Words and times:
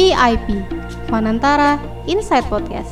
VIP, 0.00 0.64
Fanantara 1.12 1.76
Inside 2.08 2.48
Podcast. 2.48 2.88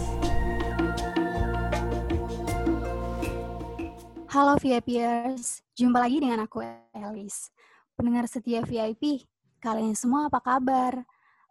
Halo 4.28 4.60
VIPers, 4.60 5.64
jumpa 5.72 6.04
lagi 6.04 6.20
dengan 6.20 6.44
aku 6.44 6.60
Elis. 6.92 7.48
Pendengar 7.96 8.28
setia 8.28 8.60
VIP, 8.60 9.24
kalian 9.56 9.96
semua 9.96 10.28
apa 10.28 10.36
kabar? 10.44 11.00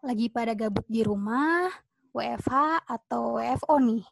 Lagi 0.06 0.30
pada 0.30 0.54
gabut 0.54 0.86
di 0.86 1.02
rumah, 1.02 1.74
WFH 2.14 2.86
atau 2.86 3.42
WFO 3.42 3.82
nih? 3.82 4.06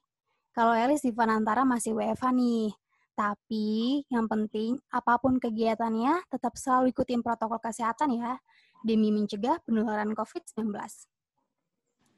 Kalau 0.49 0.73
Elis 0.73 1.05
di 1.05 1.13
Fanantara 1.13 1.61
masih 1.61 1.93
WFH 1.93 2.25
nih. 2.33 2.73
Tapi 3.13 4.01
yang 4.09 4.25
penting, 4.25 4.81
apa 4.89 5.21
pun 5.21 5.37
kegiatannya, 5.37 6.25
tetap 6.25 6.57
selalu 6.57 6.89
ikutin 6.89 7.21
protokol 7.21 7.61
kesehatan 7.61 8.17
ya, 8.17 8.33
demi 8.81 9.13
mencegah 9.13 9.61
penularan 9.61 10.09
COVID-19. 10.17 10.73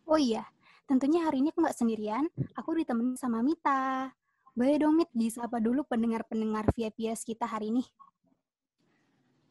Oh 0.07 0.15
iya, 0.15 0.47
tentunya 0.87 1.27
hari 1.27 1.43
ini 1.43 1.51
aku 1.51 1.59
nggak 1.59 1.75
sendirian, 1.83 2.23
aku 2.55 2.79
ditemani 2.79 3.19
sama 3.19 3.43
Mita. 3.43 4.07
Boleh 4.55 4.79
dong, 4.79 4.95
Mit, 4.95 5.11
disapa 5.11 5.59
dulu 5.59 5.83
pendengar-pendengar 5.83 6.71
VIPers 6.71 7.27
kita 7.27 7.43
hari 7.43 7.75
ini. 7.75 7.83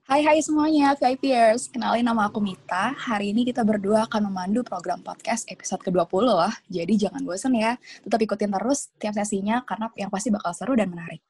Hai 0.09 0.25
hai 0.25 0.41
semuanya 0.41 0.97
VIPers, 0.97 1.69
kenalin 1.69 2.09
nama 2.09 2.33
aku 2.33 2.41
Mita. 2.41 2.97
Hari 2.97 3.37
ini 3.37 3.45
kita 3.45 3.69
berdua 3.69 4.09
akan 4.09 4.33
memandu 4.33 4.65
program 4.65 5.05
podcast 5.05 5.45
episode 5.53 5.85
ke-20 5.85 6.25
loh. 6.25 6.49
Jadi 6.73 7.05
jangan 7.05 7.21
bosan 7.21 7.53
ya, 7.53 7.77
tetap 8.01 8.17
ikutin 8.17 8.57
terus 8.57 8.89
tiap 8.97 9.13
sesinya 9.13 9.61
karena 9.61 9.93
yang 9.93 10.09
pasti 10.09 10.33
bakal 10.33 10.57
seru 10.57 10.73
dan 10.73 10.89
menarik. 10.89 11.21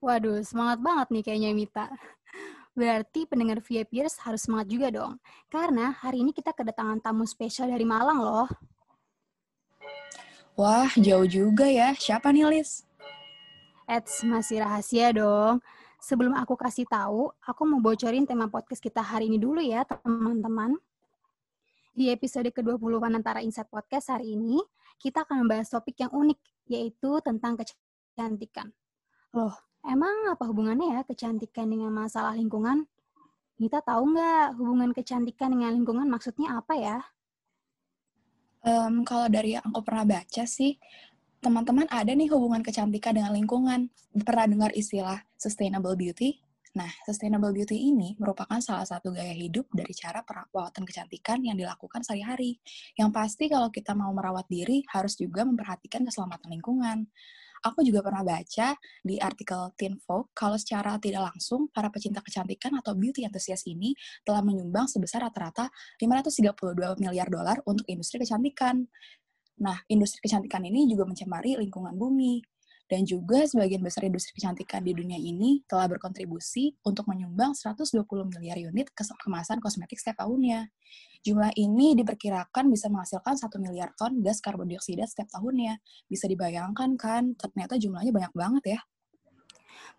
Waduh, 0.00 0.40
semangat 0.40 0.80
banget 0.80 1.12
nih 1.12 1.22
kayaknya 1.28 1.50
Mita. 1.52 1.86
Berarti 2.76 3.24
pendengar 3.24 3.64
VIPers 3.64 4.20
harus 4.20 4.44
semangat 4.44 4.68
juga 4.68 4.92
dong. 4.92 5.16
Karena 5.48 5.96
hari 5.96 6.20
ini 6.20 6.36
kita 6.36 6.52
kedatangan 6.52 7.00
tamu 7.00 7.24
spesial 7.24 7.72
dari 7.72 7.88
Malang 7.88 8.20
loh. 8.20 8.48
Wah, 10.60 10.92
jauh 11.00 11.24
juga 11.24 11.64
ya. 11.64 11.96
Siapa 11.96 12.28
nih, 12.36 12.44
Lis? 12.52 12.84
Eits, 13.88 14.20
masih 14.28 14.60
rahasia 14.60 15.08
dong. 15.16 15.64
Sebelum 16.04 16.36
aku 16.36 16.52
kasih 16.52 16.84
tahu, 16.84 17.32
aku 17.40 17.62
mau 17.64 17.80
bocorin 17.80 18.28
tema 18.28 18.44
podcast 18.44 18.84
kita 18.84 19.00
hari 19.00 19.32
ini 19.32 19.40
dulu 19.40 19.64
ya, 19.64 19.80
teman-teman. 19.88 20.76
Di 21.96 22.12
episode 22.12 22.52
ke-20 22.52 23.00
antara 23.08 23.40
Insight 23.40 23.72
Podcast 23.72 24.12
hari 24.12 24.36
ini, 24.36 24.60
kita 25.00 25.24
akan 25.24 25.48
membahas 25.48 25.72
topik 25.72 25.96
yang 25.96 26.12
unik, 26.12 26.36
yaitu 26.68 27.24
tentang 27.24 27.56
kecantikan. 27.56 28.68
Loh, 29.32 29.56
emang 29.86 30.30
apa 30.30 30.44
hubungannya 30.46 30.98
ya 30.98 31.00
kecantikan 31.06 31.70
dengan 31.70 31.94
masalah 31.94 32.34
lingkungan? 32.34 32.84
Kita 33.56 33.80
tahu 33.80 34.12
nggak 34.12 34.60
hubungan 34.60 34.90
kecantikan 34.92 35.56
dengan 35.56 35.72
lingkungan 35.72 36.06
maksudnya 36.10 36.60
apa 36.60 36.74
ya? 36.76 36.98
Um, 38.66 39.06
kalau 39.06 39.30
dari 39.30 39.54
yang 39.56 39.64
aku 39.64 39.80
pernah 39.86 40.04
baca 40.04 40.42
sih, 40.44 40.76
teman-teman 41.38 41.86
ada 41.86 42.10
nih 42.10 42.26
hubungan 42.34 42.60
kecantikan 42.60 43.14
dengan 43.14 43.32
lingkungan. 43.32 43.88
Pernah 44.26 44.46
dengar 44.50 44.70
istilah 44.74 45.22
sustainable 45.38 45.94
beauty? 45.94 46.42
Nah, 46.76 46.92
sustainable 47.08 47.56
beauty 47.56 47.88
ini 47.88 48.12
merupakan 48.20 48.60
salah 48.60 48.84
satu 48.84 49.08
gaya 49.08 49.32
hidup 49.32 49.64
dari 49.72 49.96
cara 49.96 50.20
perawatan 50.20 50.84
kecantikan 50.84 51.40
yang 51.40 51.56
dilakukan 51.56 52.04
sehari-hari. 52.04 52.60
Yang 53.00 53.10
pasti 53.16 53.44
kalau 53.48 53.72
kita 53.72 53.96
mau 53.96 54.12
merawat 54.12 54.44
diri, 54.52 54.84
harus 54.92 55.16
juga 55.16 55.48
memperhatikan 55.48 56.04
keselamatan 56.04 56.52
lingkungan. 56.52 57.08
Aku 57.64 57.80
juga 57.80 58.04
pernah 58.04 58.26
baca 58.26 58.76
di 59.00 59.16
artikel 59.16 59.72
Teen 59.78 59.96
Vogue 60.04 60.28
kalau 60.36 60.60
secara 60.60 61.00
tidak 61.00 61.32
langsung 61.32 61.70
para 61.72 61.88
pecinta 61.88 62.20
kecantikan 62.20 62.76
atau 62.76 62.92
beauty 62.92 63.24
enthusiast 63.24 63.64
ini 63.70 63.96
telah 64.26 64.44
menyumbang 64.44 64.90
sebesar 64.90 65.24
rata-rata 65.24 65.70
532 65.96 67.00
miliar 67.00 67.30
dolar 67.30 67.62
untuk 67.64 67.86
industri 67.88 68.20
kecantikan. 68.20 68.84
Nah, 69.56 69.78
industri 69.88 70.20
kecantikan 70.20 70.60
ini 70.68 70.84
juga 70.84 71.08
mencemari 71.08 71.56
lingkungan 71.56 71.96
bumi. 71.96 72.55
Dan 72.86 73.02
juga 73.02 73.42
sebagian 73.42 73.82
besar 73.82 74.06
industri 74.06 74.38
kecantikan 74.38 74.78
di 74.78 74.94
dunia 74.94 75.18
ini 75.18 75.66
telah 75.66 75.90
berkontribusi 75.90 76.78
untuk 76.86 77.10
menyumbang 77.10 77.50
120 77.50 78.06
miliar 78.30 78.62
unit 78.62 78.94
kemasan 78.94 79.58
kosmetik 79.58 79.98
setiap 79.98 80.22
tahunnya. 80.22 80.70
Jumlah 81.26 81.50
ini 81.58 81.98
diperkirakan 81.98 82.70
bisa 82.70 82.86
menghasilkan 82.86 83.34
1 83.34 83.50
miliar 83.58 83.90
ton 83.98 84.22
gas 84.22 84.38
karbon 84.38 84.70
dioksida 84.70 85.02
setiap 85.02 85.26
tahunnya. 85.34 85.82
Bisa 86.06 86.30
dibayangkan 86.30 86.94
kan, 86.94 87.34
ternyata 87.34 87.74
jumlahnya 87.74 88.14
banyak 88.14 88.34
banget 88.38 88.64
ya. 88.78 88.80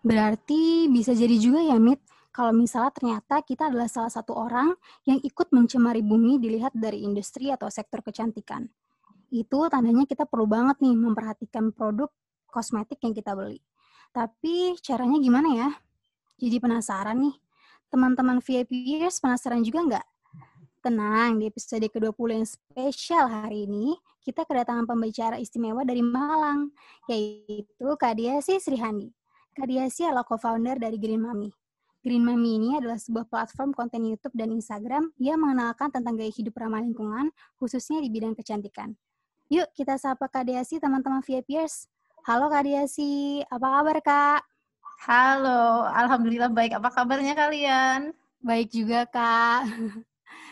Berarti 0.00 0.88
bisa 0.88 1.12
jadi 1.12 1.36
juga 1.36 1.60
ya, 1.60 1.76
Mit, 1.76 2.00
kalau 2.32 2.56
misalnya 2.56 2.94
ternyata 2.96 3.44
kita 3.44 3.68
adalah 3.68 3.92
salah 3.92 4.08
satu 4.08 4.32
orang 4.32 4.72
yang 5.04 5.20
ikut 5.20 5.52
mencemari 5.52 6.00
bumi 6.00 6.40
dilihat 6.40 6.72
dari 6.72 7.04
industri 7.04 7.52
atau 7.52 7.68
sektor 7.68 8.00
kecantikan 8.00 8.64
itu 9.28 9.58
tandanya 9.68 10.08
kita 10.08 10.24
perlu 10.24 10.48
banget 10.48 10.80
nih 10.80 10.96
memperhatikan 10.96 11.68
produk 11.72 12.08
kosmetik 12.48 12.98
yang 13.04 13.14
kita 13.14 13.36
beli. 13.36 13.60
Tapi 14.10 14.74
caranya 14.80 15.20
gimana 15.20 15.48
ya? 15.54 15.70
Jadi 16.40 16.56
penasaran 16.58 17.18
nih. 17.20 17.36
Teman-teman 17.88 18.40
VIPers 18.44 19.20
penasaran 19.20 19.64
juga 19.64 19.80
nggak? 19.84 20.06
Tenang, 20.78 21.42
di 21.42 21.50
episode 21.50 21.84
ke-20 21.90 22.28
yang 22.38 22.46
spesial 22.46 23.26
hari 23.26 23.66
ini, 23.66 23.98
kita 24.22 24.46
kedatangan 24.46 24.86
pembicara 24.86 25.40
istimewa 25.40 25.82
dari 25.82 26.04
Malang, 26.04 26.70
yaitu 27.10 27.88
Kak 27.98 28.14
Diasi 28.14 28.62
Srihandi. 28.62 29.10
Kak 29.56 29.66
Diasi 29.66 30.06
adalah 30.06 30.22
co-founder 30.22 30.78
dari 30.78 30.94
Green 31.00 31.18
Mami. 31.18 31.50
Green 31.98 32.22
Mami 32.22 32.62
ini 32.62 32.70
adalah 32.78 32.94
sebuah 32.94 33.26
platform 33.26 33.74
konten 33.74 34.06
YouTube 34.06 34.36
dan 34.38 34.54
Instagram 34.54 35.10
yang 35.18 35.42
mengenalkan 35.42 35.90
tentang 35.90 36.14
gaya 36.14 36.30
hidup 36.30 36.54
ramah 36.54 36.78
lingkungan, 36.78 37.34
khususnya 37.58 37.98
di 37.98 38.06
bidang 38.06 38.38
kecantikan. 38.38 38.94
Yuk 39.50 39.66
kita 39.74 39.98
sapa 39.98 40.30
Kak 40.30 40.46
Desi 40.46 40.78
teman-teman 40.78 41.24
VIPers. 41.24 41.90
Halo 42.28 42.52
Kak 42.52 42.68
Desi, 42.68 43.40
apa 43.48 43.80
kabar 43.80 43.98
Kak? 44.04 44.40
Halo, 45.08 45.88
Alhamdulillah 45.88 46.52
baik. 46.52 46.76
Apa 46.76 46.92
kabarnya 46.92 47.32
kalian? 47.32 48.12
Baik 48.44 48.68
juga 48.68 49.08
Kak. 49.08 49.64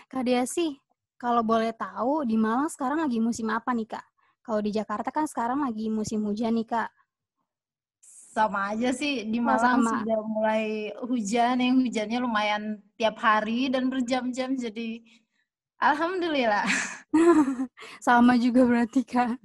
Kak 0.08 0.24
Desi, 0.24 0.80
kalau 1.20 1.44
boleh 1.44 1.76
tahu 1.76 2.24
di 2.24 2.40
Malang 2.40 2.72
sekarang 2.72 3.04
lagi 3.04 3.20
musim 3.20 3.52
apa 3.52 3.76
nih 3.76 3.92
Kak? 3.92 4.08
Kalau 4.40 4.64
di 4.64 4.72
Jakarta 4.72 5.12
kan 5.12 5.28
sekarang 5.28 5.68
lagi 5.68 5.92
musim 5.92 6.24
hujan 6.24 6.56
nih 6.56 6.64
Kak. 6.64 6.88
Sama 8.32 8.72
aja 8.72 8.96
sih, 8.96 9.28
di 9.28 9.36
Malang 9.36 9.84
Sama. 9.84 10.00
sudah 10.00 10.20
mulai 10.24 10.96
hujan, 11.04 11.60
yang 11.60 11.76
hujannya 11.84 12.18
lumayan 12.24 12.80
tiap 12.96 13.20
hari 13.20 13.68
dan 13.68 13.92
berjam-jam, 13.92 14.56
jadi 14.56 15.04
Alhamdulillah. 15.76 16.64
Sama 18.00 18.40
juga 18.40 18.64
berarti, 18.64 19.04
Kak. 19.04 19.36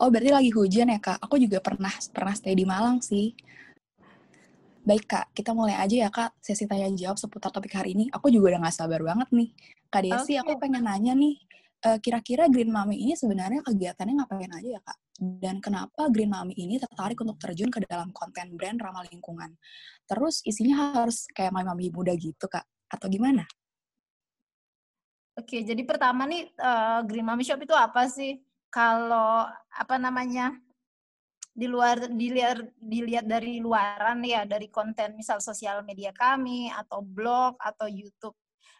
Oh, 0.00 0.08
berarti 0.08 0.32
lagi 0.32 0.50
hujan 0.56 0.88
ya, 0.88 0.96
Kak? 0.96 1.20
Aku 1.20 1.36
juga 1.36 1.60
pernah 1.60 1.92
pernah 2.16 2.32
stay 2.32 2.56
di 2.56 2.64
Malang 2.64 3.04
sih. 3.04 3.36
Baik, 4.80 5.04
Kak. 5.04 5.36
Kita 5.36 5.52
mulai 5.52 5.76
aja 5.76 6.08
ya, 6.08 6.08
Kak. 6.08 6.40
Sesi 6.40 6.64
tanya-jawab 6.64 7.20
seputar 7.20 7.52
topik 7.52 7.76
hari 7.76 7.92
ini. 7.92 8.08
Aku 8.08 8.32
juga 8.32 8.56
udah 8.56 8.64
gak 8.64 8.80
sabar 8.80 9.04
banget 9.04 9.28
nih. 9.28 9.52
Kak 9.92 10.00
Desi, 10.00 10.34
okay. 10.34 10.40
aku 10.40 10.56
pengen 10.56 10.88
nanya 10.88 11.12
nih. 11.12 11.36
Eh, 11.80 11.98
kira-kira 12.00 12.48
Green 12.48 12.72
Mami 12.72 12.96
ini 12.96 13.12
sebenarnya 13.12 13.60
kegiatannya 13.60 14.24
ngapain 14.24 14.52
aja 14.52 14.68
ya, 14.76 14.80
Kak? 14.80 14.98
Dan 15.20 15.60
kenapa 15.60 16.08
Green 16.08 16.32
Mami 16.32 16.56
ini 16.56 16.80
tertarik 16.80 17.20
untuk 17.20 17.36
terjun 17.36 17.68
ke 17.68 17.84
dalam 17.84 18.08
konten 18.16 18.56
brand 18.56 18.80
ramah 18.80 19.04
lingkungan? 19.04 19.52
Terus 20.08 20.40
isinya 20.48 20.96
harus 20.96 21.28
kayak 21.36 21.52
mami-mami 21.52 21.92
muda 21.92 22.16
gitu, 22.16 22.48
Kak? 22.48 22.64
Atau 22.88 23.12
gimana? 23.12 23.44
Oke, 25.36 25.60
jadi 25.60 25.84
pertama 25.84 26.24
nih 26.24 26.48
uh, 26.56 27.04
Green 27.04 27.24
Mommy 27.24 27.44
Shop 27.44 27.60
itu 27.60 27.76
apa 27.76 28.08
sih? 28.08 28.40
Kalau 28.70 29.50
apa 29.74 29.96
namanya 29.98 30.54
di 31.50 31.66
luar 31.66 32.06
dilihat 32.06 32.62
dilihat 32.78 33.26
dari 33.26 33.58
luaran 33.58 34.22
ya 34.22 34.46
dari 34.46 34.70
konten 34.70 35.18
misal 35.18 35.42
sosial 35.42 35.82
media 35.82 36.14
kami 36.14 36.70
atau 36.70 37.02
blog 37.02 37.58
atau 37.58 37.90
YouTube 37.90 38.38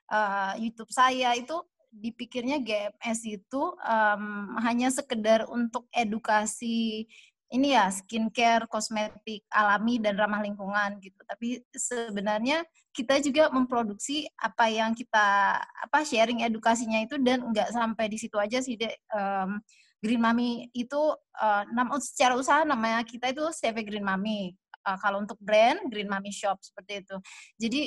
uh, 0.08 0.54
YouTube 0.54 0.88
saya 0.94 1.34
itu 1.34 1.58
dipikirnya 1.90 2.62
GMS 2.62 3.26
itu 3.26 3.62
um, 3.82 4.54
hanya 4.62 4.94
sekedar 4.94 5.42
untuk 5.50 5.90
edukasi 5.90 7.10
ini 7.50 7.74
ya 7.74 7.90
skincare, 7.90 8.70
kosmetik 8.70 9.42
alami 9.50 9.98
dan 9.98 10.14
ramah 10.14 10.38
lingkungan 10.38 11.02
gitu. 11.02 11.18
Tapi 11.26 11.58
sebenarnya 11.74 12.62
kita 12.94 13.18
juga 13.18 13.50
memproduksi 13.50 14.30
apa 14.38 14.70
yang 14.70 14.94
kita 14.94 15.58
apa 15.58 15.98
sharing 16.06 16.46
edukasinya 16.46 17.02
itu 17.02 17.18
dan 17.18 17.42
nggak 17.50 17.74
sampai 17.74 18.06
di 18.06 18.18
situ 18.22 18.38
aja 18.38 18.62
sih 18.62 18.78
deh. 18.78 18.94
Um, 19.10 19.58
Green 20.00 20.22
Mami 20.22 20.72
itu 20.72 21.12
uh, 21.42 21.64
secara 22.00 22.32
usaha 22.38 22.64
namanya 22.64 23.04
kita 23.04 23.34
itu 23.34 23.44
CV 23.50 23.82
Green 23.82 24.06
Mami. 24.06 24.54
Uh, 24.80 24.96
kalau 24.96 25.20
untuk 25.20 25.36
brand 25.42 25.76
Green 25.92 26.08
Mami 26.08 26.32
Shop 26.32 26.56
seperti 26.62 27.04
itu. 27.04 27.16
Jadi 27.58 27.82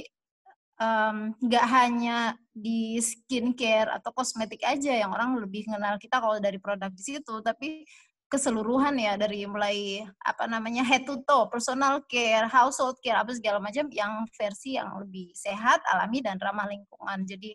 nggak 1.40 1.66
um, 1.66 1.74
hanya 1.80 2.36
di 2.52 3.00
skincare 3.00 3.94
atau 3.94 4.12
kosmetik 4.12 4.60
aja 4.66 4.92
yang 4.92 5.14
orang 5.16 5.38
lebih 5.40 5.70
kenal 5.70 5.96
kita 5.96 6.20
kalau 6.20 6.42
dari 6.44 6.60
produk 6.60 6.92
di 6.92 7.00
situ, 7.00 7.40
tapi 7.40 7.88
keseluruhan 8.34 8.98
ya 8.98 9.14
dari 9.14 9.46
mulai 9.46 10.02
apa 10.26 10.50
namanya 10.50 10.82
head 10.82 11.06
to 11.06 11.22
toe, 11.22 11.46
personal 11.54 12.02
care, 12.10 12.50
household 12.50 12.98
care 12.98 13.22
apa 13.22 13.30
segala 13.38 13.62
macam 13.62 13.86
yang 13.94 14.26
versi 14.34 14.74
yang 14.74 14.90
lebih 14.98 15.30
sehat, 15.38 15.86
alami 15.86 16.26
dan 16.26 16.42
ramah 16.42 16.66
lingkungan. 16.66 17.30
Jadi 17.30 17.54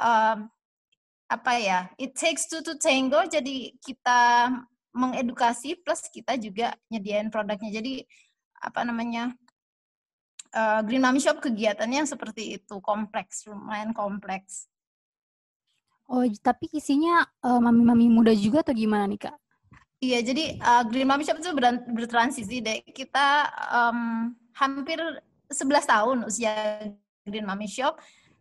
um, 0.00 0.48
apa 1.28 1.52
ya 1.60 1.78
it 2.00 2.16
takes 2.16 2.48
two 2.48 2.64
to 2.64 2.80
tango 2.80 3.20
jadi 3.28 3.76
kita 3.84 4.50
mengedukasi 4.96 5.76
plus 5.84 6.08
kita 6.08 6.40
juga 6.40 6.72
nyediain 6.88 7.28
produknya. 7.28 7.68
Jadi 7.68 8.00
apa 8.64 8.80
namanya 8.88 9.36
uh, 10.56 10.80
Green 10.80 11.04
Mommy 11.04 11.20
Shop 11.20 11.44
kegiatannya 11.44 12.08
seperti 12.08 12.56
itu 12.56 12.80
kompleks 12.80 13.44
lumayan 13.44 13.92
kompleks. 13.92 14.64
Oh 16.08 16.24
tapi 16.40 16.72
isinya 16.72 17.20
uh, 17.44 17.60
mami-mami 17.60 18.08
muda 18.08 18.32
juga 18.32 18.64
atau 18.64 18.72
gimana 18.72 19.04
nih 19.04 19.28
kak 19.28 19.36
Iya, 20.00 20.24
jadi 20.24 20.56
uh, 20.56 20.82
Green 20.88 21.04
Mommy 21.04 21.28
Shop 21.28 21.36
itu 21.36 21.52
ber 21.52 21.84
bertransisi 21.92 22.64
deh. 22.64 22.80
Kita 22.88 23.52
um, 23.68 24.32
hampir 24.56 24.96
11 25.52 25.84
tahun 25.84 26.18
usia 26.24 26.88
Green 27.28 27.44
Mommy 27.44 27.68
Shop 27.68 28.00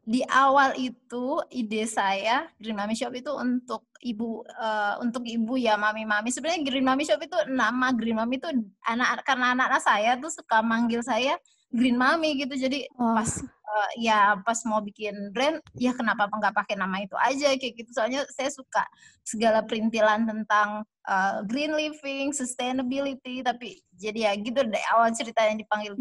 di 0.10 0.26
awal 0.26 0.74
itu 0.74 1.38
ide 1.54 1.86
saya 1.86 2.50
Green 2.58 2.74
Mami 2.74 2.98
Shop 2.98 3.14
itu 3.14 3.30
untuk 3.30 3.86
ibu 4.02 4.42
uh, 4.58 4.98
untuk 5.06 5.22
ibu 5.30 5.54
ya 5.54 5.78
mami-mami. 5.78 6.34
Sebenarnya 6.34 6.66
Green 6.66 6.82
Mami 6.82 7.06
Shop 7.06 7.22
itu 7.22 7.38
nama 7.46 7.94
Green 7.94 8.18
Mami 8.18 8.42
itu 8.42 8.50
anak 8.90 9.22
karena 9.22 9.54
anak-anak 9.54 9.82
saya 9.86 10.18
tuh 10.18 10.34
suka 10.34 10.66
manggil 10.66 11.06
saya 11.06 11.38
Green 11.70 11.94
Mami 11.94 12.42
gitu. 12.42 12.58
Jadi 12.58 12.90
oh. 12.98 13.14
pas 13.14 13.30
uh, 13.70 13.90
ya 14.02 14.42
pas 14.42 14.58
mau 14.66 14.82
bikin 14.82 15.30
brand 15.30 15.62
ya 15.78 15.94
kenapa 15.94 16.26
nggak 16.26 16.56
pakai 16.58 16.76
nama 16.76 17.06
itu 17.06 17.14
aja 17.16 17.54
kayak 17.54 17.74
gitu. 17.78 17.92
Soalnya 17.94 18.26
saya 18.34 18.50
suka 18.50 18.84
segala 19.22 19.62
perintilan 19.62 20.26
tentang 20.26 20.84
uh, 21.06 21.46
green 21.46 21.78
living, 21.78 22.34
sustainability 22.34 23.46
tapi 23.46 23.78
jadi 23.94 24.30
ya 24.30 24.32
gitu 24.42 24.66
dari 24.66 24.82
awal 24.90 25.14
cerita 25.14 25.46
yang 25.46 25.62
dipanggil 25.62 25.94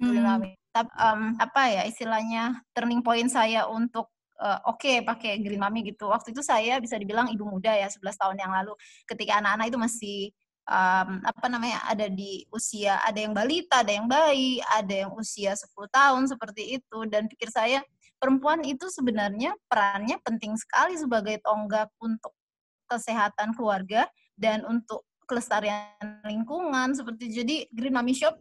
Green 0.00 0.24
hmm. 0.24 0.28
Mami 0.32 0.50
um, 0.76 1.36
apa 1.36 1.62
ya 1.68 1.82
istilahnya 1.84 2.62
turning 2.72 3.02
point 3.02 3.28
saya 3.28 3.66
untuk 3.66 4.08
uh, 4.38 4.58
oke 4.70 4.80
okay, 4.80 5.02
pakai 5.02 5.42
Green 5.42 5.60
Mami 5.60 5.84
gitu. 5.90 6.08
Waktu 6.08 6.32
itu 6.32 6.40
saya 6.40 6.78
bisa 6.78 6.96
dibilang 6.96 7.28
ibu 7.28 7.44
muda 7.44 7.74
ya 7.74 7.90
11 7.90 8.16
tahun 8.16 8.36
yang 8.38 8.52
lalu 8.54 8.72
ketika 9.04 9.42
anak-anak 9.42 9.66
itu 9.68 9.78
masih 9.78 10.18
um, 10.68 11.10
apa 11.24 11.46
namanya 11.48 11.80
ada 11.86 12.10
di 12.10 12.44
usia 12.52 13.00
ada 13.04 13.16
yang 13.16 13.32
balita, 13.32 13.80
ada 13.80 13.92
yang 13.92 14.10
bayi, 14.10 14.60
ada 14.68 15.06
yang 15.06 15.12
usia 15.16 15.56
10 15.56 15.68
tahun 15.88 16.22
seperti 16.28 16.80
itu. 16.80 16.98
Dan 17.08 17.30
pikir 17.30 17.48
saya 17.48 17.80
perempuan 18.20 18.60
itu 18.66 18.88
sebenarnya 18.92 19.56
perannya 19.70 20.20
penting 20.20 20.56
sekali 20.58 20.98
sebagai 20.98 21.40
tonggak 21.40 21.88
untuk 22.02 22.36
kesehatan 22.90 23.54
keluarga 23.54 24.10
dan 24.34 24.66
untuk 24.66 25.06
kelestarian 25.30 25.86
lingkungan 26.26 26.90
seperti 26.90 27.30
jadi 27.30 27.56
Green 27.70 27.94
Mami 27.94 28.18
Shop 28.18 28.34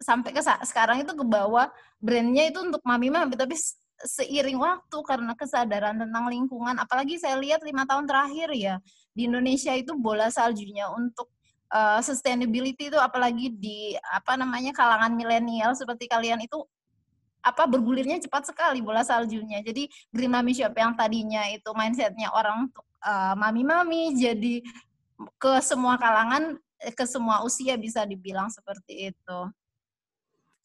sampai 0.00 0.32
ke 0.32 0.40
sekarang 0.40 1.04
itu 1.04 1.12
ke 1.12 1.24
bawah 1.28 1.68
brandnya 2.00 2.48
itu 2.48 2.58
untuk 2.58 2.82
mami-mami 2.82 3.36
tapi 3.36 3.54
seiring 4.02 4.58
waktu 4.58 4.98
karena 5.06 5.32
kesadaran 5.38 5.94
tentang 5.94 6.26
lingkungan. 6.26 6.74
Apalagi 6.74 7.22
saya 7.22 7.38
lihat 7.38 7.62
lima 7.62 7.86
tahun 7.86 8.10
terakhir 8.10 8.50
ya 8.50 8.74
di 9.14 9.30
Indonesia 9.30 9.70
itu 9.78 9.94
bola 9.94 10.28
saljunya 10.28 10.90
untuk 10.90 11.30
uh, 11.72 12.00
sustainability 12.04 12.92
itu 12.92 12.98
apalagi 13.00 13.48
di 13.56 13.96
apa 14.12 14.36
namanya 14.36 14.70
kalangan 14.76 15.16
milenial 15.16 15.72
seperti 15.72 16.06
kalian 16.06 16.44
itu 16.44 16.60
apa 17.42 17.66
bergulirnya 17.66 18.22
cepat 18.22 18.54
sekali 18.54 18.78
bola 18.78 19.02
saljunya 19.02 19.58
jadi 19.66 19.90
Green 20.14 20.30
Mami 20.30 20.54
Shop 20.54 20.76
yang 20.78 20.94
tadinya 20.94 21.42
itu 21.50 21.66
mindsetnya 21.74 22.30
orang 22.30 22.70
untuk 22.70 22.86
uh, 23.02 23.34
mami-mami 23.34 24.14
jadi 24.14 24.62
ke 25.42 25.52
semua 25.58 25.98
kalangan 25.98 26.54
ke 26.90 27.04
semua 27.06 27.46
usia 27.46 27.78
bisa 27.78 28.02
dibilang 28.02 28.50
seperti 28.50 29.14
itu. 29.14 29.38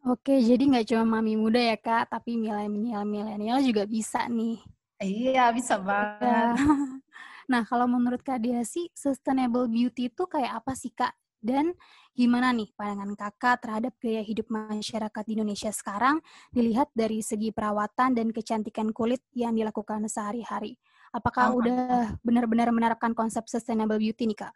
Oke, 0.07 0.39
jadi 0.39 0.63
nggak 0.63 0.87
cuma 0.93 1.19
mami 1.19 1.35
muda 1.35 1.59
ya 1.59 1.75
kak, 1.77 2.09
tapi 2.09 2.39
milenial-milenial 2.39 3.59
juga 3.61 3.83
bisa 3.83 4.23
nih. 4.25 4.57
Iya, 5.03 5.51
bisa 5.51 5.77
iya. 5.77 5.83
banget. 5.83 6.55
Nah, 7.47 7.63
kalau 7.63 7.87
menurut 7.87 8.19
Kak 8.23 8.43
Dia 8.43 8.63
sih, 8.67 8.91
sustainable 8.91 9.71
beauty 9.71 10.11
itu 10.11 10.23
kayak 10.27 10.63
apa 10.63 10.75
sih 10.75 10.91
Kak? 10.91 11.15
Dan 11.37 11.71
gimana 12.17 12.49
nih 12.49 12.73
pandangan 12.73 13.13
kakak 13.13 13.61
terhadap 13.61 13.93
gaya 14.01 14.25
hidup 14.25 14.49
masyarakat 14.49 15.23
di 15.23 15.31
Indonesia 15.37 15.69
sekarang 15.69 16.17
dilihat 16.49 16.89
dari 16.97 17.21
segi 17.21 17.53
perawatan 17.53 18.17
dan 18.17 18.33
kecantikan 18.33 18.89
kulit 18.91 19.21
yang 19.37 19.53
dilakukan 19.53 20.03
sehari-hari? 20.09 20.75
Apakah 21.13 21.55
oh. 21.55 21.61
udah 21.61 22.19
benar-benar 22.25 22.73
menerapkan 22.73 23.15
konsep 23.15 23.47
sustainable 23.47 24.01
beauty 24.01 24.27
nih 24.27 24.49
Kak? 24.49 24.55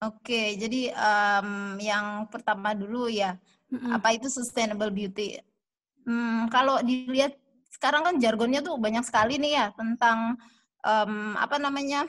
Oke, 0.00 0.56
jadi 0.56 0.92
um, 0.96 1.76
yang 1.76 2.24
pertama 2.28 2.72
dulu 2.72 3.08
ya, 3.08 3.36
hmm 3.70 3.96
Apa 3.96 4.12
itu 4.12 4.26
sustainable 4.28 4.90
beauty? 4.90 5.38
Hmm, 6.04 6.50
kalau 6.50 6.82
dilihat 6.82 7.38
sekarang 7.70 8.02
kan 8.02 8.14
jargonnya 8.18 8.60
tuh 8.60 8.76
banyak 8.76 9.04
sekali 9.06 9.38
nih 9.38 9.52
ya 9.56 9.66
tentang 9.78 10.36
um, 10.84 11.36
apa 11.36 11.56
namanya 11.56 12.06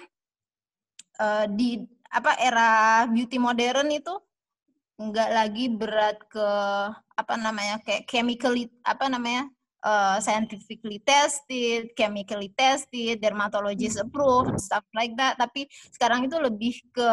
uh, 1.19 1.45
di 1.47 1.81
apa 2.11 2.35
era 2.39 3.03
beauty 3.07 3.39
modern 3.39 3.87
itu 3.91 4.13
nggak 5.01 5.29
lagi 5.33 5.65
berat 5.71 6.17
ke 6.29 6.47
apa 6.93 7.33
namanya 7.39 7.81
kayak 7.81 8.05
chemically 8.05 8.69
apa 8.85 9.09
namanya 9.09 9.49
uh, 9.81 10.21
scientifically 10.21 11.01
tested, 11.01 11.89
chemically 11.97 12.53
tested, 12.53 13.17
dermatologist 13.17 13.97
approved, 13.97 14.61
stuff 14.61 14.85
like 14.93 15.17
that. 15.17 15.37
Tapi 15.41 15.65
sekarang 15.89 16.29
itu 16.29 16.37
lebih 16.37 16.77
ke 16.93 17.09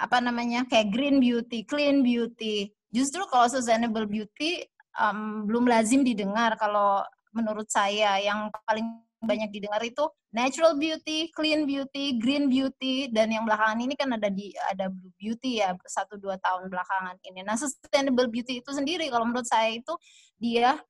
apa 0.00 0.16
namanya 0.22 0.64
kayak 0.70 0.94
green 0.94 1.18
beauty, 1.18 1.66
clean 1.66 2.00
beauty, 2.00 2.70
justru 2.94 3.26
kalau 3.28 3.50
sustainable 3.50 4.06
beauty 4.06 4.64
um, 4.96 5.44
belum 5.44 5.66
lazim 5.66 6.06
didengar 6.06 6.56
kalau 6.56 7.04
menurut 7.30 7.68
saya 7.70 8.18
yang 8.18 8.50
paling 8.66 8.86
banyak 9.20 9.52
didengar 9.52 9.84
itu 9.84 10.08
natural 10.32 10.80
beauty, 10.80 11.28
clean 11.36 11.68
beauty, 11.68 12.16
green 12.16 12.48
beauty, 12.48 13.12
dan 13.12 13.28
yang 13.28 13.44
belakangan 13.44 13.76
ini 13.76 13.94
kan 13.94 14.08
ada 14.16 14.32
di 14.32 14.50
ada 14.72 14.88
blue 14.88 15.12
beauty 15.20 15.60
ya 15.60 15.76
satu 15.84 16.16
dua 16.16 16.40
tahun 16.40 16.72
belakangan 16.72 17.20
ini. 17.28 17.44
Nah 17.44 17.60
sustainable 17.60 18.32
beauty 18.32 18.64
itu 18.64 18.70
sendiri 18.72 19.12
kalau 19.12 19.28
menurut 19.28 19.44
saya 19.44 19.76
itu 19.76 19.92
dia 20.40 20.80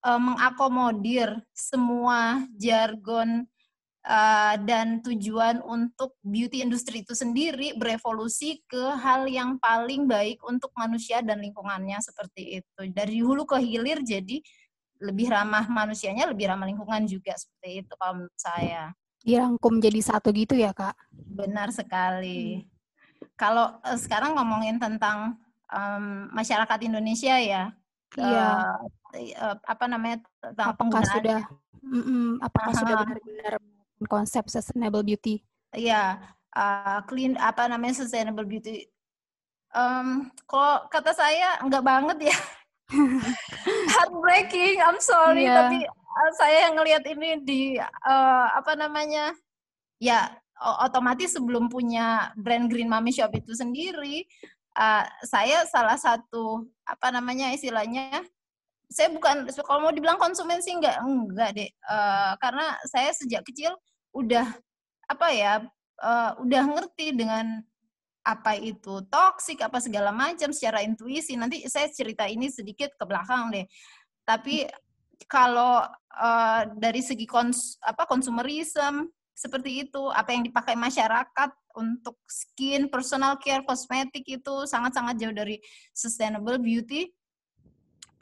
uh, 0.00 0.20
mengakomodir 0.20 1.36
semua 1.52 2.48
jargon 2.56 3.44
uh, 4.08 4.54
dan 4.64 5.00
tujuan 5.04 5.60
untuk 5.64 6.16
beauty 6.24 6.60
industry 6.60 7.04
itu 7.04 7.16
sendiri 7.16 7.76
berevolusi 7.76 8.60
ke 8.68 8.96
hal 9.00 9.28
yang 9.28 9.56
paling 9.60 10.04
baik 10.08 10.40
untuk 10.44 10.70
manusia 10.76 11.24
dan 11.24 11.40
lingkungannya 11.40 12.00
seperti 12.04 12.64
itu. 12.64 12.80
Dari 12.92 13.20
hulu 13.24 13.48
ke 13.48 13.60
hilir 13.60 14.04
jadi 14.04 14.40
lebih 15.04 15.28
ramah 15.28 15.68
manusianya, 15.68 16.24
lebih 16.24 16.48
ramah 16.48 16.64
lingkungan 16.64 17.04
juga 17.04 17.36
seperti 17.36 17.84
itu 17.84 17.92
kalau 18.00 18.24
menurut 18.24 18.40
saya. 18.40 18.96
Dirangkum 19.20 19.80
jadi 19.80 20.00
satu 20.00 20.32
gitu 20.32 20.56
ya, 20.56 20.72
Kak? 20.72 20.96
Benar 21.12 21.68
sekali. 21.72 22.64
Hmm. 22.64 23.28
Kalau 23.36 23.76
uh, 23.84 23.98
sekarang 24.00 24.36
ngomongin 24.36 24.80
tentang 24.80 25.36
um, 25.68 26.04
masyarakat 26.32 26.78
Indonesia 26.84 27.36
ya, 27.36 27.72
iya. 28.16 28.48
Uh, 29.14 29.54
apa 29.62 29.84
namanya 29.86 30.18
tentang 30.42 30.74
apakah 30.74 31.02
sudah 31.06 31.40
mm 31.86 32.02
-mm, 32.02 32.26
apakah 32.42 32.70
uh 32.70 32.74
-huh. 32.74 32.80
sudah 32.82 32.94
benar-benar 33.06 33.54
konsep 34.10 34.44
sustainable 34.50 35.06
beauty? 35.06 35.38
Iya, 35.74 36.18
uh, 36.54 36.98
clean 37.06 37.38
apa 37.38 37.66
namanya 37.66 38.02
sustainable 38.02 38.46
beauty. 38.46 38.86
Um, 39.74 40.30
kalau 40.46 40.86
kata 40.86 41.10
saya 41.14 41.58
nggak 41.66 41.84
banget 41.84 42.18
ya. 42.30 42.36
Heartbreaking, 43.94 44.78
I'm 44.80 45.00
sorry, 45.00 45.48
yeah. 45.48 45.66
tapi 45.66 45.88
uh, 45.88 46.30
saya 46.36 46.68
yang 46.68 46.74
ngelihat 46.76 47.04
ini 47.08 47.30
di 47.42 47.62
uh, 47.80 48.46
apa 48.54 48.76
namanya, 48.76 49.32
ya 49.98 50.30
otomatis 50.84 51.34
sebelum 51.34 51.66
punya 51.72 52.30
brand 52.38 52.68
Green 52.68 52.88
Mami 52.88 53.10
Shop 53.10 53.32
itu 53.32 53.56
sendiri, 53.56 54.24
uh, 54.78 55.04
saya 55.24 55.64
salah 55.66 55.98
satu 55.98 56.68
apa 56.84 57.08
namanya 57.14 57.50
istilahnya 57.54 58.22
saya 58.92 59.10
bukan 59.10 59.48
kalau 59.64 59.80
mau 59.88 59.94
dibilang 59.94 60.20
konsumen 60.20 60.60
sih 60.60 60.76
enggak 60.76 61.00
enggak 61.02 61.50
deh 61.56 61.70
uh, 61.88 62.36
karena 62.38 62.76
saya 62.86 63.10
sejak 63.16 63.42
kecil 63.42 63.74
udah 64.14 64.46
apa 65.08 65.28
ya 65.34 65.52
uh, 65.98 66.30
udah 66.38 66.62
ngerti 66.68 67.16
dengan 67.16 67.64
apa 68.24 68.56
itu 68.56 69.04
toksik 69.12 69.60
apa 69.60 69.78
segala 69.84 70.08
macam 70.08 70.48
secara 70.50 70.80
intuisi. 70.80 71.36
Nanti 71.36 71.60
saya 71.68 71.92
cerita 71.92 72.24
ini 72.24 72.48
sedikit 72.48 72.96
ke 72.96 73.04
belakang 73.04 73.52
deh. 73.52 73.68
Tapi 74.24 74.64
kalau 75.28 75.84
uh, 76.16 76.62
dari 76.80 77.04
segi 77.04 77.28
kons 77.28 77.76
apa 77.84 78.08
konsumerisme 78.08 79.12
seperti 79.36 79.84
itu 79.84 80.08
apa 80.08 80.32
yang 80.32 80.46
dipakai 80.46 80.72
masyarakat 80.72 81.50
untuk 81.74 82.16
skin 82.24 82.86
personal 82.86 83.36
care 83.42 83.66
kosmetik 83.66 84.24
itu 84.24 84.54
sangat-sangat 84.64 85.20
jauh 85.20 85.34
dari 85.34 85.60
sustainable 85.92 86.56
beauty. 86.56 87.12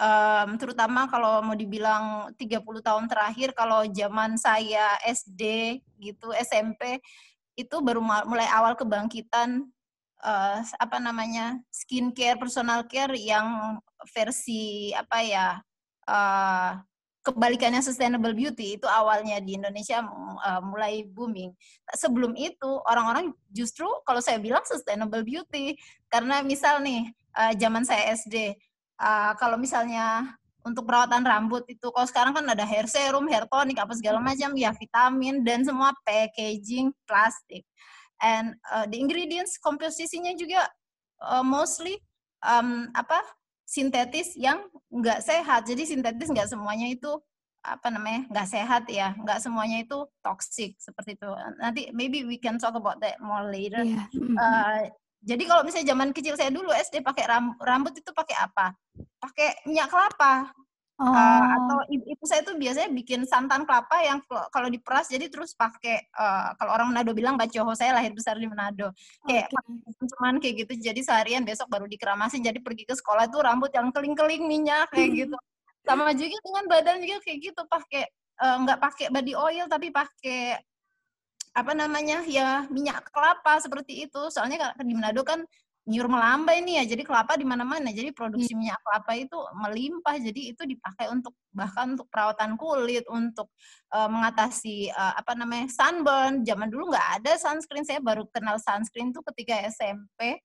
Um, 0.03 0.59
terutama 0.59 1.07
kalau 1.07 1.45
mau 1.47 1.55
dibilang 1.55 2.35
30 2.35 2.59
tahun 2.83 3.07
terakhir 3.07 3.55
kalau 3.55 3.87
zaman 3.87 4.35
saya 4.35 4.99
SD 5.07 5.79
gitu 6.01 6.35
SMP 6.43 6.99
itu 7.55 7.77
baru 7.85 8.01
mulai 8.03 8.49
awal 8.51 8.75
kebangkitan 8.75 9.69
uh, 10.23 10.63
apa 10.63 10.97
namanya 11.03 11.59
skincare 11.69 12.39
personal 12.39 12.87
care 12.87 13.15
yang 13.19 13.79
versi 14.15 14.95
apa 14.95 15.19
ya 15.23 15.47
uh, 16.09 16.79
kebalikannya 17.23 17.79
sustainable 17.79 18.35
beauty 18.35 18.75
itu 18.75 18.87
awalnya 18.91 19.39
di 19.39 19.55
Indonesia 19.55 20.03
uh, 20.43 20.59
mulai 20.63 21.07
booming. 21.07 21.55
Sebelum 21.95 22.35
itu 22.35 22.83
orang-orang 22.83 23.31
justru 23.55 23.87
kalau 24.03 24.19
saya 24.19 24.43
bilang 24.43 24.67
sustainable 24.67 25.23
beauty 25.23 25.79
karena 26.11 26.43
misal 26.43 26.83
nih 26.83 27.07
uh, 27.39 27.55
zaman 27.55 27.87
saya 27.87 28.11
SD 28.19 28.59
uh, 28.99 29.39
kalau 29.39 29.55
misalnya 29.55 30.35
untuk 30.63 30.87
perawatan 30.87 31.27
rambut 31.27 31.67
itu 31.67 31.91
kalau 31.91 32.07
sekarang 32.07 32.33
kan 32.35 32.47
ada 32.47 32.63
hair 32.63 32.87
serum, 32.87 33.27
hair 33.27 33.47
tonic 33.51 33.79
apa 33.79 33.95
segala 33.99 34.23
macam 34.23 34.55
ya 34.55 34.71
vitamin 34.75 35.43
dan 35.43 35.67
semua 35.67 35.91
packaging 36.07 36.95
plastik. 37.07 37.67
And 38.23 38.55
uh, 38.71 38.87
the 38.87 39.03
ingredients 39.03 39.59
komposisinya 39.59 40.33
juga 40.39 40.71
uh, 41.21 41.43
mostly 41.43 41.99
um, 42.47 42.87
apa 42.95 43.19
sintetis 43.67 44.39
yang 44.39 44.63
nggak 44.95 45.21
sehat. 45.27 45.67
Jadi 45.67 45.83
sintetis 45.91 46.31
nggak 46.31 46.51
semuanya 46.51 46.87
itu 46.87 47.19
apa 47.63 47.95
namanya 47.95 48.27
nggak 48.27 48.49
sehat 48.51 48.85
ya, 48.91 49.15
nggak 49.23 49.39
semuanya 49.39 49.87
itu 49.87 50.07
toxic 50.23 50.75
seperti 50.83 51.15
itu. 51.15 51.31
Nanti 51.63 51.91
maybe 51.95 52.27
we 52.27 52.39
can 52.39 52.59
talk 52.59 52.75
about 52.75 52.99
that 53.03 53.19
more 53.23 53.47
later. 53.47 53.83
Yeah. 53.83 54.07
Uh, 54.39 54.91
jadi 55.23 55.47
kalau 55.47 55.63
misalnya 55.63 55.95
zaman 55.95 56.11
kecil 56.11 56.35
saya 56.35 56.51
dulu 56.51 56.75
SD 56.75 57.07
pakai 57.07 57.31
rambut 57.63 57.95
itu 57.95 58.11
pakai 58.11 58.37
apa? 58.43 58.75
Pakai 59.23 59.63
minyak 59.71 59.87
kelapa. 59.87 60.51
Oh. 61.03 61.11
Uh, 61.11 61.47
atau 61.59 61.79
ibu 61.91 62.23
saya 62.23 62.47
tuh 62.47 62.55
biasanya 62.55 62.87
bikin 62.95 63.27
santan 63.27 63.67
kelapa 63.67 64.07
yang 64.07 64.23
kalau 64.55 64.71
diperas 64.71 65.11
jadi 65.11 65.27
terus 65.27 65.51
pakai 65.59 66.07
uh, 66.15 66.55
kalau 66.55 66.79
orang 66.79 66.95
Manado 66.95 67.11
bilang 67.11 67.35
bacoho 67.35 67.75
saya 67.75 67.91
lahir 67.91 68.15
besar 68.15 68.39
di 68.39 68.47
Manado 68.47 68.95
kayak 69.27 69.51
okay. 69.51 70.07
cuman 70.15 70.39
kayak 70.39 70.63
gitu 70.63 70.79
jadi 70.79 71.03
seharian 71.03 71.43
besok 71.43 71.67
baru 71.67 71.91
dikeramasin 71.91 72.47
jadi 72.47 72.63
pergi 72.63 72.87
ke 72.87 72.95
sekolah 72.95 73.27
tuh 73.35 73.43
rambut 73.43 73.75
yang 73.75 73.91
keling-keling 73.91 74.47
minyak 74.47 74.87
kayak 74.95 75.27
gitu 75.27 75.35
sama 75.91 76.15
juga 76.15 76.39
dengan 76.39 76.65
badan 76.71 76.97
juga 77.03 77.19
kayak 77.27 77.39
gitu 77.51 77.63
pakai 77.67 78.05
uh, 78.39 78.57
nggak 78.63 78.79
pakai 78.79 79.07
body 79.11 79.35
oil 79.35 79.67
tapi 79.67 79.91
pakai 79.91 80.63
apa 81.53 81.73
namanya 81.75 82.23
ya 82.25 82.65
minyak 82.71 83.11
kelapa 83.11 83.59
seperti 83.59 84.07
itu 84.07 84.23
soalnya 84.31 84.71
di 84.79 84.95
Manado 84.95 85.27
kan 85.27 85.43
nyur 85.83 86.07
melambai 86.07 86.63
nih 86.63 86.83
ya 86.83 86.95
jadi 86.95 87.03
kelapa 87.03 87.35
di 87.35 87.43
mana-mana. 87.43 87.91
Jadi 87.91 88.15
produksi 88.15 88.55
iya. 88.55 88.59
minyak 88.59 88.81
kelapa 88.87 89.13
itu 89.19 89.39
melimpah 89.59 90.17
jadi 90.19 90.41
itu 90.55 90.63
dipakai 90.63 91.11
untuk 91.11 91.35
bahkan 91.51 91.99
untuk 91.99 92.07
perawatan 92.07 92.55
kulit 92.55 93.03
untuk 93.11 93.51
uh, 93.91 94.07
mengatasi 94.07 94.95
uh, 94.95 95.19
apa 95.19 95.35
namanya 95.35 95.67
sunburn. 95.67 96.47
Zaman 96.47 96.71
dulu 96.71 96.95
nggak 96.95 97.09
ada 97.23 97.33
sunscreen. 97.35 97.83
Saya 97.83 97.99
baru 97.99 98.31
kenal 98.31 98.63
sunscreen 98.63 99.11
tuh 99.11 99.27
ketika 99.35 99.59
SMP 99.67 100.39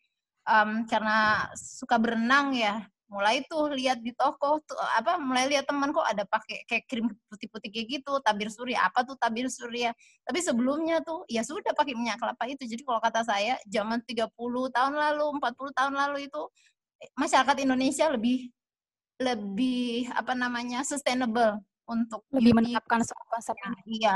um, 0.50 0.90
karena 0.90 1.46
suka 1.54 2.02
berenang 2.02 2.58
ya 2.58 2.82
mulai 3.08 3.40
tuh 3.48 3.72
lihat 3.72 4.04
di 4.04 4.12
toko 4.12 4.60
tuh 4.68 4.76
apa 5.00 5.16
mulai 5.16 5.48
lihat 5.48 5.64
teman 5.64 5.96
kok 5.96 6.04
ada 6.04 6.28
pakai 6.28 6.68
kayak 6.68 6.84
krim 6.92 7.08
putih-putih 7.32 7.72
kayak 7.72 7.88
gitu 8.00 8.20
tabir 8.20 8.52
surya 8.52 8.84
apa 8.84 9.08
tuh 9.08 9.16
tabir 9.16 9.48
surya. 9.48 9.96
Tapi 10.28 10.40
sebelumnya 10.44 11.00
tuh 11.00 11.24
ya 11.32 11.42
sudah 11.44 11.72
pakai 11.72 11.96
minyak 11.96 12.20
kelapa 12.20 12.44
itu. 12.52 12.68
Jadi 12.68 12.84
kalau 12.84 13.00
kata 13.00 13.24
saya 13.24 13.56
zaman 13.64 14.04
30 14.04 14.28
tahun 14.76 14.94
lalu 14.94 15.26
40 15.40 15.80
tahun 15.80 15.94
lalu 15.96 16.28
itu 16.28 16.42
eh, 17.00 17.10
masyarakat 17.16 17.58
Indonesia 17.64 18.06
lebih 18.12 18.52
lebih 19.18 20.12
apa 20.14 20.38
namanya 20.38 20.86
sustainable 20.86 21.58
untuk 21.88 22.22
lebih 22.36 22.52
menerapkan 22.52 23.00
konsep 23.32 23.56
ya, 23.56 23.72
iya. 23.88 24.16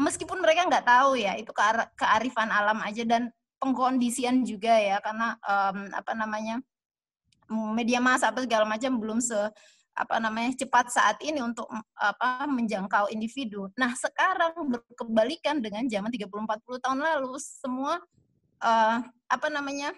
Meskipun 0.00 0.40
mereka 0.40 0.64
nggak 0.64 0.88
tahu 0.88 1.20
ya 1.20 1.36
itu 1.36 1.52
kearifan 1.94 2.48
alam 2.48 2.80
aja 2.80 3.04
dan 3.04 3.28
pengkondisian 3.60 4.42
juga 4.48 4.72
ya. 4.80 4.96
Karena 5.04 5.36
um, 5.44 5.92
apa 5.92 6.16
namanya 6.16 6.64
media 7.50 8.02
massa 8.02 8.30
apa 8.30 8.42
segala 8.42 8.66
macam 8.66 8.98
belum 8.98 9.18
se 9.22 9.38
apa 9.96 10.20
namanya 10.20 10.52
cepat 10.52 10.92
saat 10.92 11.16
ini 11.24 11.40
untuk 11.40 11.64
apa 11.96 12.44
menjangkau 12.44 13.08
individu. 13.08 13.72
Nah, 13.80 13.96
sekarang 13.96 14.52
berkebalikan 14.68 15.64
dengan 15.64 15.88
zaman 15.88 16.12
30 16.12 16.28
40 16.28 16.84
tahun 16.84 16.98
lalu 17.00 17.40
semua 17.40 17.96
uh, 18.60 18.98
apa 19.26 19.48
namanya 19.48 19.96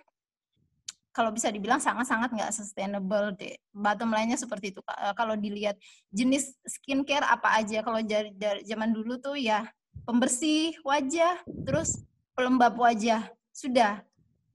kalau 1.10 1.34
bisa 1.34 1.50
dibilang 1.50 1.82
sangat-sangat 1.82 2.30
nggak 2.30 2.54
sustainable 2.54 3.34
deh. 3.34 3.58
Bottom 3.74 4.14
line-nya 4.14 4.38
seperti 4.38 4.70
itu. 4.70 4.78
Kalau 5.18 5.34
dilihat 5.34 5.74
jenis 6.14 6.54
skincare 6.62 7.26
apa 7.26 7.58
aja, 7.58 7.82
kalau 7.82 7.98
dari, 8.06 8.30
dari 8.38 8.62
zaman 8.62 8.94
dulu 8.94 9.18
tuh 9.18 9.34
ya 9.34 9.66
pembersih 10.06 10.78
wajah, 10.86 11.42
terus 11.66 12.06
pelembab 12.38 12.78
wajah, 12.78 13.26
sudah 13.50 13.98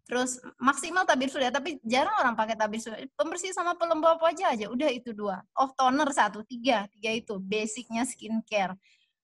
terus 0.04 0.40
maksimal 0.60 1.08
tabir 1.08 1.32
surya 1.32 1.48
tapi 1.48 1.80
jarang 1.88 2.12
orang 2.20 2.36
pakai 2.36 2.60
tabir 2.60 2.84
surya 2.84 3.08
pembersih 3.16 3.56
sama 3.56 3.80
pelembab 3.80 4.20
wajah 4.20 4.52
aja 4.52 4.68
udah 4.68 4.90
itu 4.92 5.16
dua. 5.16 5.40
Oh 5.56 5.72
toner 5.72 6.12
satu 6.12 6.44
tiga 6.44 6.88
tiga 6.92 7.12
itu 7.16 7.40
basicnya 7.40 8.04
skincare. 8.04 8.76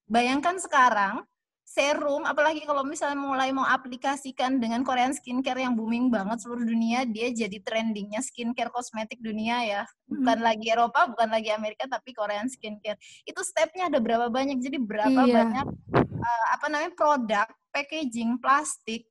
Bayangkan 0.08 0.58
sekarang 0.58 1.28
serum 1.70 2.26
apalagi 2.26 2.66
kalau 2.66 2.82
misalnya 2.82 3.20
mulai 3.20 3.54
mau 3.54 3.62
aplikasikan 3.62 4.58
dengan 4.58 4.82
Korean 4.82 5.14
skincare 5.14 5.62
yang 5.62 5.78
booming 5.78 6.10
banget 6.10 6.42
seluruh 6.42 6.66
dunia 6.66 7.06
dia 7.06 7.30
jadi 7.30 7.62
trendingnya 7.62 8.26
skincare 8.26 8.74
kosmetik 8.74 9.22
dunia 9.22 9.62
ya. 9.68 9.82
Bukan 10.10 10.42
hmm. 10.42 10.48
lagi 10.48 10.66
Eropa 10.74 11.12
bukan 11.14 11.30
lagi 11.30 11.54
Amerika 11.54 11.86
tapi 11.86 12.16
Korean 12.18 12.50
skincare. 12.50 12.98
Itu 13.28 13.46
stepnya 13.46 13.92
ada 13.92 14.02
berapa 14.02 14.34
banyak 14.34 14.58
jadi 14.64 14.82
berapa 14.82 15.22
iya. 15.28 15.46
banyak 15.46 15.68
uh, 15.94 16.48
apa 16.58 16.66
namanya 16.74 16.94
produk 16.98 17.48
packaging 17.70 18.42
plastik 18.42 19.06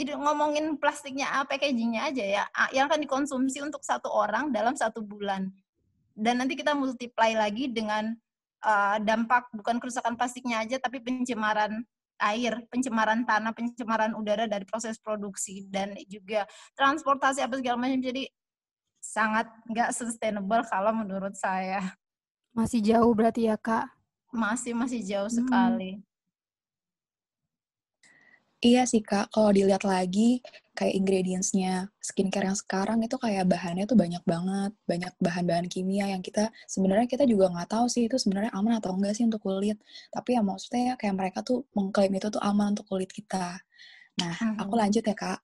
itu 0.00 0.12
ngomongin 0.16 0.80
plastiknya 0.80 1.28
apa 1.28 1.56
packagingnya 1.56 2.08
aja 2.08 2.24
ya 2.24 2.44
yang 2.72 2.88
akan 2.88 3.00
dikonsumsi 3.04 3.60
untuk 3.60 3.84
satu 3.84 4.08
orang 4.08 4.48
dalam 4.48 4.72
satu 4.72 5.04
bulan 5.04 5.52
dan 6.16 6.40
nanti 6.40 6.56
kita 6.56 6.72
multiply 6.72 7.36
lagi 7.36 7.68
dengan 7.68 8.16
uh, 8.64 8.96
dampak 9.00 9.52
bukan 9.52 9.76
kerusakan 9.76 10.16
plastiknya 10.16 10.64
aja 10.64 10.80
tapi 10.80 11.00
pencemaran 11.00 11.84
air, 12.22 12.62
pencemaran 12.70 13.26
tanah, 13.26 13.50
pencemaran 13.50 14.14
udara 14.14 14.46
dari 14.46 14.62
proses 14.62 14.96
produksi 15.02 15.66
dan 15.66 15.98
juga 16.06 16.46
transportasi 16.78 17.42
apa 17.42 17.58
segala 17.58 17.82
macam 17.82 17.98
jadi 17.98 18.30
sangat 19.02 19.50
nggak 19.66 19.90
sustainable 19.90 20.62
kalau 20.70 20.94
menurut 20.94 21.34
saya. 21.34 21.82
Masih 22.54 22.78
jauh 22.78 23.10
berarti 23.10 23.50
ya 23.50 23.58
kak? 23.58 23.90
Masih 24.30 24.72
masih 24.72 25.02
jauh 25.02 25.26
hmm. 25.26 25.38
sekali. 25.42 25.92
Iya 28.62 28.86
sih 28.86 29.02
Kak, 29.02 29.34
kalau 29.34 29.50
dilihat 29.50 29.82
lagi 29.82 30.38
kayak 30.78 30.94
ingredients-nya 30.94 31.90
skincare 31.98 32.46
yang 32.46 32.54
sekarang 32.54 33.02
itu 33.02 33.18
kayak 33.18 33.50
bahannya 33.50 33.90
tuh 33.90 33.98
banyak 33.98 34.22
banget, 34.22 34.70
banyak 34.86 35.12
bahan-bahan 35.18 35.66
kimia 35.66 36.14
yang 36.14 36.22
kita 36.22 36.48
sebenarnya 36.70 37.10
kita 37.10 37.26
juga 37.26 37.50
nggak 37.50 37.74
tahu 37.74 37.90
sih 37.90 38.06
itu 38.06 38.14
sebenarnya 38.22 38.54
aman 38.54 38.78
atau 38.78 38.94
enggak 38.94 39.18
sih 39.18 39.26
untuk 39.26 39.42
kulit. 39.42 39.82
Tapi 40.14 40.38
ya 40.38 40.46
maksudnya 40.46 40.94
kayak 40.94 41.14
mereka 41.18 41.38
tuh 41.42 41.66
mengklaim 41.74 42.14
itu 42.14 42.30
tuh 42.30 42.38
aman 42.38 42.78
untuk 42.78 42.86
kulit 42.86 43.10
kita. 43.10 43.58
Nah, 44.22 44.34
mm-hmm. 44.38 44.62
aku 44.62 44.74
lanjut 44.78 45.02
ya 45.10 45.16
Kak. 45.18 45.40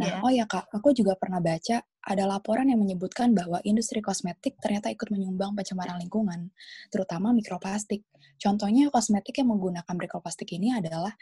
Nah, 0.00 0.06
yeah. 0.06 0.24
oh 0.24 0.32
ya 0.32 0.46
Kak, 0.46 0.70
aku 0.70 0.94
juga 0.94 1.18
pernah 1.18 1.42
baca 1.42 1.82
ada 1.84 2.24
laporan 2.24 2.70
yang 2.70 2.80
menyebutkan 2.80 3.34
bahwa 3.34 3.58
industri 3.66 3.98
kosmetik 4.00 4.56
ternyata 4.62 4.88
ikut 4.88 5.10
menyumbang 5.10 5.52
pencemaran 5.58 5.98
lingkungan, 6.00 6.54
terutama 6.88 7.34
mikroplastik. 7.34 8.06
Contohnya 8.40 8.88
kosmetik 8.88 9.42
yang 9.42 9.52
menggunakan 9.52 9.92
mikroplastik 9.92 10.48
ini 10.56 10.72
adalah 10.72 11.12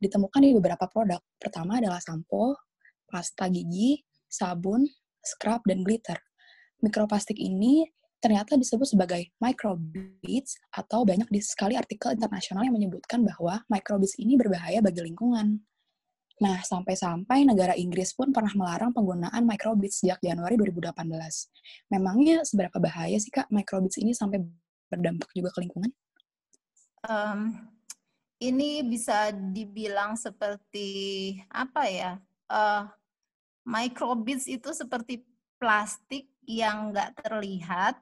ditemukan 0.00 0.40
di 0.40 0.56
beberapa 0.56 0.88
produk. 0.88 1.20
Pertama 1.36 1.78
adalah 1.78 2.00
sampo, 2.00 2.56
pasta 3.06 3.46
gigi, 3.52 4.00
sabun, 4.26 4.88
scrub, 5.20 5.60
dan 5.68 5.84
glitter. 5.84 6.16
Mikroplastik 6.80 7.36
ini 7.36 7.84
ternyata 8.20 8.56
disebut 8.56 8.96
sebagai 8.96 9.32
microbeads 9.40 10.60
atau 10.72 11.04
banyak 11.08 11.28
di 11.32 11.40
sekali 11.40 11.76
artikel 11.76 12.12
internasional 12.12 12.64
yang 12.68 12.76
menyebutkan 12.76 13.24
bahwa 13.24 13.64
microbeads 13.68 14.16
ini 14.20 14.36
berbahaya 14.36 14.80
bagi 14.84 15.00
lingkungan. 15.04 15.60
Nah, 16.40 16.56
sampai-sampai 16.64 17.44
negara 17.44 17.76
Inggris 17.76 18.16
pun 18.16 18.32
pernah 18.32 18.52
melarang 18.56 18.96
penggunaan 18.96 19.44
microbeads 19.44 20.00
sejak 20.00 20.24
Januari 20.24 20.56
2018. 20.56 20.96
Memangnya 21.92 22.40
seberapa 22.48 22.80
bahaya 22.80 23.16
sih, 23.20 23.28
Kak, 23.28 23.52
microbeads 23.52 24.00
ini 24.00 24.16
sampai 24.16 24.40
berdampak 24.88 25.28
juga 25.36 25.52
ke 25.52 25.68
lingkungan? 25.68 25.92
Um, 27.04 27.69
ini 28.40 28.80
bisa 28.80 29.28
dibilang 29.30 30.16
seperti 30.16 30.88
apa 31.52 31.84
ya? 31.86 32.12
Uh, 32.48 32.88
microbeads 33.68 34.48
itu 34.48 34.72
seperti 34.72 35.22
plastik 35.60 36.26
yang 36.48 36.90
nggak 36.90 37.20
terlihat, 37.20 38.00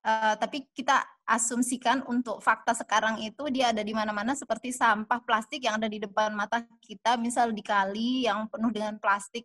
uh, 0.00 0.34
tapi 0.40 0.64
kita 0.72 1.04
asumsikan 1.28 2.02
untuk 2.08 2.40
fakta 2.40 2.72
sekarang 2.72 3.20
itu 3.20 3.46
dia 3.52 3.70
ada 3.70 3.84
di 3.84 3.92
mana-mana 3.92 4.32
seperti 4.32 4.72
sampah 4.72 5.20
plastik 5.22 5.62
yang 5.62 5.76
ada 5.76 5.86
di 5.86 6.00
depan 6.00 6.32
mata 6.32 6.64
kita, 6.80 7.20
misal 7.20 7.52
di 7.52 7.60
kali 7.60 8.26
yang 8.26 8.48
penuh 8.48 8.72
dengan 8.72 8.96
plastik. 8.96 9.44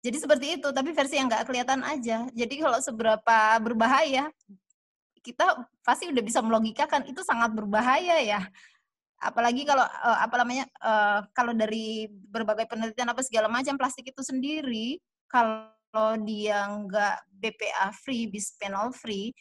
Jadi 0.00 0.16
seperti 0.22 0.46
itu, 0.62 0.70
tapi 0.70 0.94
versi 0.94 1.18
yang 1.18 1.26
nggak 1.26 1.44
kelihatan 1.50 1.82
aja. 1.82 2.30
Jadi 2.30 2.54
kalau 2.62 2.78
seberapa 2.78 3.58
berbahaya, 3.58 4.30
kita 5.26 5.66
pasti 5.82 6.06
udah 6.06 6.22
bisa 6.22 6.38
melogikakan 6.38 7.02
itu 7.10 7.18
sangat 7.26 7.50
berbahaya 7.50 8.22
ya 8.22 8.46
apalagi 9.26 9.66
kalau 9.66 9.82
uh, 9.82 10.18
apa 10.22 10.34
namanya 10.42 10.64
uh, 10.80 11.20
kalau 11.34 11.52
dari 11.52 12.06
berbagai 12.10 12.70
penelitian 12.70 13.10
apa 13.10 13.22
segala 13.26 13.50
macam 13.50 13.74
plastik 13.74 14.08
itu 14.08 14.22
sendiri 14.22 15.02
kalau 15.26 16.14
dia 16.22 16.68
nggak 16.68 17.16
BPA 17.40 17.88
free, 18.04 18.28
bisphenol 18.28 18.92
free, 18.92 19.32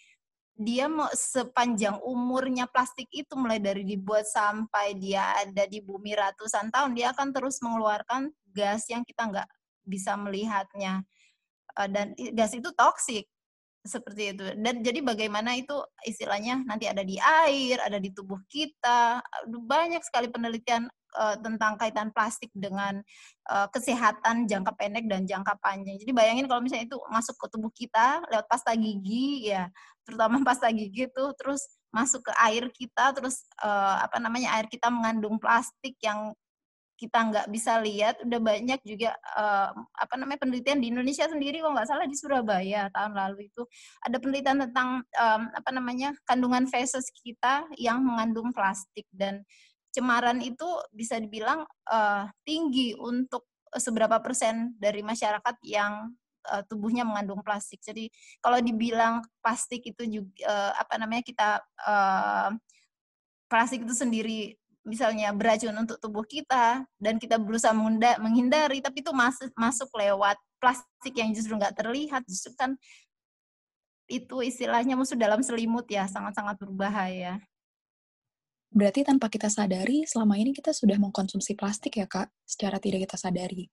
dia 0.56 0.88
mau 0.88 1.12
sepanjang 1.12 2.00
umurnya 2.00 2.63
plastik 2.72 3.12
itu 3.12 3.36
mulai 3.36 3.60
dari 3.60 3.84
dibuat 3.84 4.24
sampai 4.24 4.96
dia 4.96 5.36
ada 5.36 5.68
di 5.68 5.84
bumi 5.84 6.15
ratusan 6.15 6.72
tahun 6.72 6.96
dia 6.96 7.12
akan 7.12 7.36
terus 7.36 7.60
mengeluarkan 7.60 8.32
gas 8.56 8.88
yang 8.88 9.04
kita 9.04 9.27
nggak 9.27 9.50
bisa 9.84 10.15
melihatnya. 10.15 11.04
Uh, 11.75 11.92
dan 11.92 12.15
gas 12.34 12.56
itu 12.56 12.72
toksik 12.72 13.27
seperti 13.86 14.34
itu. 14.34 14.46
Dan 14.58 14.82
jadi 14.82 15.00
bagaimana 15.06 15.54
itu 15.56 15.77
istilahnya 16.04 16.65
nanti 16.65 16.89
ada 16.89 17.06
di 17.06 17.22
air 17.22 17.77
ada 17.80 18.01
di 18.01 18.10
tubuh 18.10 18.42
kita. 18.50 19.22
Banyak 19.48 20.01
sekali 20.01 20.27
penelitian 20.27 20.89
uh, 21.15 21.38
tentang 21.39 21.77
kaitan 21.77 22.10
plastik 22.12 22.50
dengan 22.51 23.00
uh, 23.48 23.68
kesehatan 23.70 24.50
jangka 24.50 24.74
pendek 24.75 25.06
dan 25.06 25.24
jangka 25.30 25.56
panjang. 25.62 25.96
Jadi 26.01 26.12
bayangin 26.12 26.50
kalau 26.50 26.65
misalnya 26.65 26.89
itu 26.89 26.98
masuk 27.08 27.38
ke 27.38 27.46
tubuh 27.54 27.72
kita 27.72 28.25
lewat 28.34 28.46
pasta 28.50 28.74
gigi 28.74 29.54
ya 29.54 29.70
terutama 30.06 30.39
pasta 30.48 30.70
gigi 30.70 31.10
itu 31.10 31.25
terus 31.36 31.65
masuk 31.89 32.30
ke 32.30 32.34
air 32.46 32.70
kita 32.72 33.12
terus 33.18 33.44
uh, 33.63 34.06
apa 34.06 34.22
namanya 34.22 34.54
air 34.60 34.70
kita 34.70 34.88
mengandung 34.94 35.42
plastik 35.42 35.98
yang 36.00 36.32
kita 36.96 37.20
nggak 37.28 37.48
bisa 37.52 37.84
lihat 37.84 38.24
udah 38.24 38.40
banyak 38.40 38.80
juga 38.88 39.12
uh, 39.36 39.75
apa 40.00 40.16
namanya 40.16 40.40
penelitian 40.40 40.80
di 40.80 40.88
Indonesia 40.92 41.28
sendiri 41.28 41.60
kalau 41.60 41.75
nggak 41.75 41.90
salah 41.92 42.08
di 42.08 42.16
Surabaya 42.16 42.88
tahun 42.96 43.14
lalu 43.14 43.52
itu 43.52 43.68
ada 44.00 44.18
penelitian 44.20 44.64
tentang 44.68 45.04
um, 45.04 45.42
apa 45.52 45.70
namanya 45.75 46.16
kandungan 46.24 46.66
feses 46.72 47.12
kita 47.12 47.68
yang 47.75 48.00
mengandung 48.00 48.56
plastik 48.56 49.04
dan 49.12 49.44
cemaran 49.92 50.40
itu 50.40 50.68
bisa 50.92 51.20
dibilang 51.20 51.68
uh, 51.88 52.28
tinggi 52.48 52.96
untuk 52.96 53.48
seberapa 53.75 54.20
persen 54.24 54.75
dari 54.80 55.04
masyarakat 55.04 55.56
yang 55.64 56.16
uh, 56.52 56.64
tubuhnya 56.68 57.04
mengandung 57.04 57.44
plastik. 57.44 57.84
Jadi 57.84 58.08
kalau 58.40 58.60
dibilang 58.60 59.24
plastik 59.44 59.84
itu 59.84 60.04
juga 60.08 60.32
uh, 60.48 60.72
apa 60.80 60.96
namanya 61.00 61.24
kita 61.24 61.50
uh, 61.88 62.52
plastik 63.48 63.84
itu 63.88 63.96
sendiri 63.96 64.56
misalnya 64.86 65.34
beracun 65.34 65.74
untuk 65.74 65.98
tubuh 65.98 66.22
kita 66.22 66.86
dan 67.01 67.18
kita 67.18 67.42
berusaha 67.42 67.74
menghindari 68.22 68.80
tapi 68.80 69.01
itu 69.01 69.10
masuk 69.10 69.50
masuk 69.58 69.89
lewat 69.98 70.38
plastik 70.62 71.18
yang 71.18 71.34
justru 71.34 71.58
nggak 71.58 71.74
terlihat 71.74 72.22
justru 72.30 72.54
kan 72.54 72.77
itu 74.06 74.38
istilahnya 74.46 74.94
musuh 74.94 75.18
dalam 75.18 75.42
selimut 75.42 75.89
ya 75.89 76.06
sangat-sangat 76.06 76.62
berbahaya. 76.62 77.42
Berarti 78.70 79.01
tanpa 79.01 79.32
kita 79.32 79.50
sadari 79.50 80.06
selama 80.06 80.38
ini 80.38 80.54
kita 80.54 80.70
sudah 80.75 81.00
mengkonsumsi 81.01 81.58
plastik 81.58 81.98
ya 81.98 82.06
kak 82.06 82.30
secara 82.46 82.77
tidak 82.77 83.10
kita 83.10 83.18
sadari. 83.18 83.65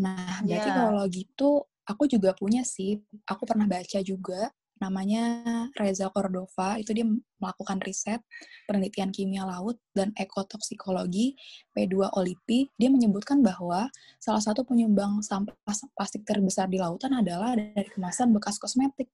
Nah 0.00 0.40
berarti 0.40 0.68
yeah. 0.72 0.78
kalau 0.80 1.04
gitu 1.12 1.50
aku 1.84 2.08
juga 2.08 2.32
punya 2.32 2.64
sih 2.64 3.02
aku 3.28 3.44
pernah 3.44 3.68
baca 3.68 4.00
juga 4.00 4.48
namanya 4.82 5.70
Reza 5.78 6.10
Cordova 6.10 6.74
itu 6.82 6.90
dia 6.90 7.06
melakukan 7.38 7.78
riset 7.86 8.18
penelitian 8.66 9.14
kimia 9.14 9.46
laut 9.46 9.78
dan 9.94 10.10
ekotoksikologi 10.18 11.38
P2 11.70 12.10
Olipi 12.18 12.66
dia 12.74 12.90
menyebutkan 12.90 13.38
bahwa 13.46 13.86
salah 14.18 14.42
satu 14.42 14.66
penyumbang 14.66 15.22
sampah 15.22 15.54
plastik 15.94 16.26
terbesar 16.26 16.66
di 16.66 16.82
lautan 16.82 17.14
adalah 17.14 17.54
dari 17.54 17.86
kemasan 17.94 18.34
bekas 18.34 18.58
kosmetik. 18.58 19.06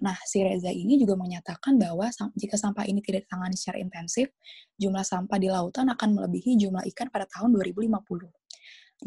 Nah, 0.00 0.16
si 0.24 0.40
Reza 0.40 0.72
ini 0.72 0.96
juga 0.96 1.12
menyatakan 1.12 1.76
bahwa 1.76 2.08
jika 2.32 2.56
sampah 2.56 2.88
ini 2.88 3.04
tidak 3.04 3.28
ditangani 3.28 3.52
secara 3.52 3.78
intensif, 3.84 4.32
jumlah 4.80 5.04
sampah 5.04 5.36
di 5.36 5.52
lautan 5.52 5.92
akan 5.92 6.16
melebihi 6.16 6.56
jumlah 6.56 6.88
ikan 6.94 7.12
pada 7.12 7.28
tahun 7.28 7.52
2050. 7.52 8.32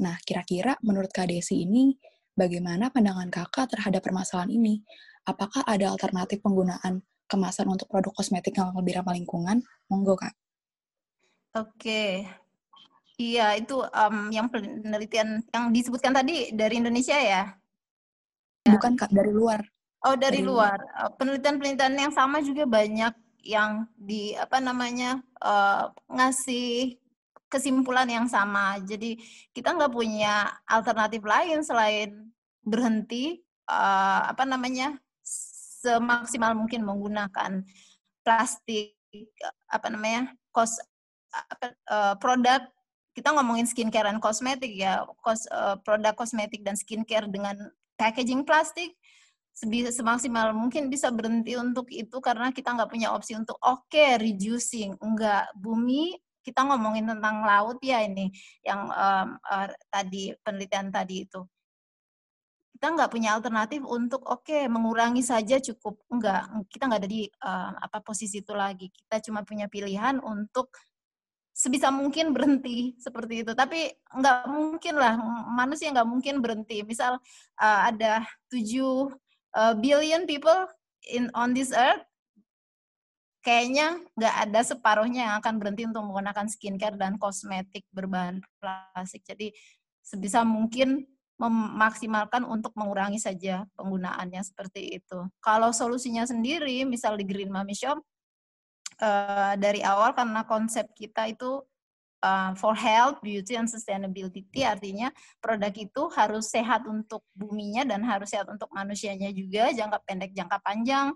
Nah, 0.01 0.17
kira-kira 0.21 0.77
menurut 0.85 1.09
Kak 1.09 1.29
ini, 1.29 1.97
bagaimana 2.33 2.89
pandangan 2.89 3.29
kakak 3.29 3.73
terhadap 3.73 4.03
permasalahan 4.03 4.51
ini? 4.53 4.83
apakah 5.27 5.63
ada 5.63 5.91
alternatif 5.91 6.43
penggunaan 6.43 7.03
kemasan 7.31 7.71
untuk 7.71 7.87
produk 7.87 8.11
kosmetik 8.13 8.59
yang 8.59 8.75
lebih 8.75 8.99
ramah 8.99 9.15
lingkungan? 9.15 9.63
Monggo, 9.87 10.19
Kak. 10.19 10.35
Oke. 11.55 12.27
Iya, 13.17 13.55
itu 13.57 13.77
um, 13.79 14.33
yang 14.33 14.49
penelitian 14.49 15.45
yang 15.53 15.69
disebutkan 15.69 16.11
tadi 16.11 16.51
dari 16.51 16.81
Indonesia 16.81 17.15
ya? 17.15 17.43
Bukan, 18.67 18.97
Kak, 18.97 19.13
dari 19.13 19.31
luar. 19.31 19.63
Oh, 20.03 20.17
dari, 20.19 20.41
dari 20.43 20.49
luar. 20.49 20.77
Uh, 20.99 21.11
penelitian-penelitian 21.15 21.95
yang 21.95 22.13
sama 22.13 22.43
juga 22.43 22.67
banyak 22.67 23.13
yang 23.43 23.87
di 23.99 24.35
apa 24.39 24.63
namanya 24.63 25.19
uh, 25.43 25.91
ngasih 26.07 26.95
kesimpulan 27.53 28.09
yang 28.09 28.25
sama. 28.25 28.81
Jadi 28.81 29.21
kita 29.53 29.77
nggak 29.77 29.93
punya 29.93 30.49
alternatif 30.65 31.21
lain 31.21 31.61
selain 31.61 32.33
berhenti 32.65 33.37
uh, 33.69 34.33
apa 34.33 34.43
namanya 34.49 34.97
semaksimal 35.21 36.57
mungkin 36.57 36.81
menggunakan 36.81 37.61
plastik 38.25 38.97
apa 39.69 39.87
namanya 39.93 40.33
kos 40.49 40.81
apa, 41.29 41.77
uh, 41.93 42.15
produk. 42.17 42.65
Kita 43.13 43.29
ngomongin 43.29 43.69
skincare 43.69 44.09
dan 44.09 44.17
kosmetik 44.17 44.73
ya 44.73 45.05
kos, 45.21 45.45
uh, 45.53 45.77
produk 45.85 46.17
kosmetik 46.17 46.65
dan 46.65 46.73
skincare 46.73 47.29
dengan 47.29 47.53
packaging 47.93 48.41
plastik 48.41 48.97
semaksimal 49.53 50.49
mungkin 50.49 50.89
bisa 50.89 51.13
berhenti 51.13 51.53
untuk 51.53 51.85
itu 51.93 52.17
karena 52.17 52.49
kita 52.49 52.73
nggak 52.73 52.89
punya 52.89 53.13
opsi 53.13 53.37
untuk 53.37 53.55
oke 53.61 53.85
okay, 53.85 54.17
reducing. 54.17 54.97
Enggak 54.97 55.53
bumi 55.53 56.17
kita 56.43 56.61
ngomongin 56.67 57.07
tentang 57.07 57.41
laut 57.47 57.79
ya 57.79 58.03
ini 58.03 58.29
yang 58.61 58.91
um, 58.91 59.27
uh, 59.39 59.67
tadi 59.87 60.35
penelitian 60.43 60.91
tadi 60.91 61.23
itu. 61.23 61.41
Kita 62.75 62.91
nggak 62.91 63.11
punya 63.15 63.39
alternatif 63.39 63.79
untuk 63.87 64.27
oke 64.27 64.43
okay, 64.43 64.67
mengurangi 64.67 65.23
saja 65.23 65.57
cukup. 65.63 66.03
Enggak 66.11 66.51
kita 66.67 66.83
nggak 66.91 67.01
ada 67.01 67.09
di 67.09 67.23
uh, 67.41 67.71
apa 67.79 68.03
posisi 68.03 68.43
itu 68.43 68.51
lagi. 68.51 68.91
Kita 68.91 69.23
cuma 69.23 69.47
punya 69.47 69.71
pilihan 69.71 70.19
untuk 70.19 70.75
sebisa 71.55 71.93
mungkin 71.93 72.35
berhenti 72.35 72.99
seperti 72.99 73.47
itu. 73.47 73.51
Tapi 73.55 73.87
nggak 74.19 74.51
mungkin 74.51 74.93
lah 74.99 75.15
manusia 75.55 75.95
nggak 75.95 76.09
mungkin 76.11 76.43
berhenti. 76.43 76.83
Misal 76.83 77.23
uh, 77.61 77.81
ada 77.87 78.27
7 78.51 78.59
uh, 79.55 79.73
billion 79.79 80.27
people 80.27 80.67
in 81.07 81.31
on 81.37 81.55
this 81.55 81.71
earth 81.71 82.03
kayaknya 83.43 83.99
nggak 84.15 84.35
ada 84.49 84.61
separuhnya 84.63 85.21
yang 85.27 85.35
akan 85.43 85.59
berhenti 85.59 85.83
untuk 85.83 86.07
menggunakan 86.07 86.47
skincare 86.47 86.95
dan 86.95 87.19
kosmetik 87.19 87.83
berbahan 87.91 88.39
plastik 88.57 89.21
jadi 89.27 89.51
sebisa 89.99 90.47
mungkin 90.47 91.03
memaksimalkan 91.39 92.45
untuk 92.47 92.71
mengurangi 92.77 93.17
saja 93.17 93.65
penggunaannya 93.75 94.39
seperti 94.45 95.01
itu. 95.01 95.27
Kalau 95.41 95.73
solusinya 95.73 96.23
sendiri, 96.23 96.85
misal 96.85 97.17
di 97.19 97.25
Green 97.25 97.49
Mami 97.49 97.73
Shop, 97.73 97.99
uh, 99.01 99.53
dari 99.57 99.81
awal 99.81 100.13
karena 100.13 100.45
konsep 100.45 100.87
kita 100.93 101.27
itu 101.27 101.59
uh, 102.23 102.51
for 102.55 102.77
health, 102.77 103.19
beauty, 103.19 103.59
and 103.59 103.67
sustainability, 103.67 104.45
artinya 104.63 105.11
produk 105.43 105.73
itu 105.75 106.03
harus 106.15 106.47
sehat 106.47 106.87
untuk 106.87 107.25
buminya 107.35 107.83
dan 107.83 108.05
harus 108.05 108.31
sehat 108.31 108.47
untuk 108.47 108.71
manusianya 108.71 109.33
juga, 109.35 109.73
jangka 109.75 109.99
pendek, 110.07 110.31
jangka 110.31 110.57
panjang. 110.63 111.11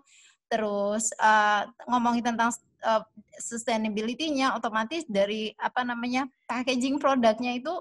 Terus 0.47 1.11
uh, 1.19 1.67
ngomongin 1.91 2.23
tentang 2.33 2.55
uh, 2.83 3.03
sustainability-nya, 3.39 4.55
otomatis 4.55 5.03
dari 5.07 5.51
apa 5.59 5.83
namanya 5.83 6.27
packaging 6.47 6.97
produknya 6.97 7.59
itu 7.59 7.71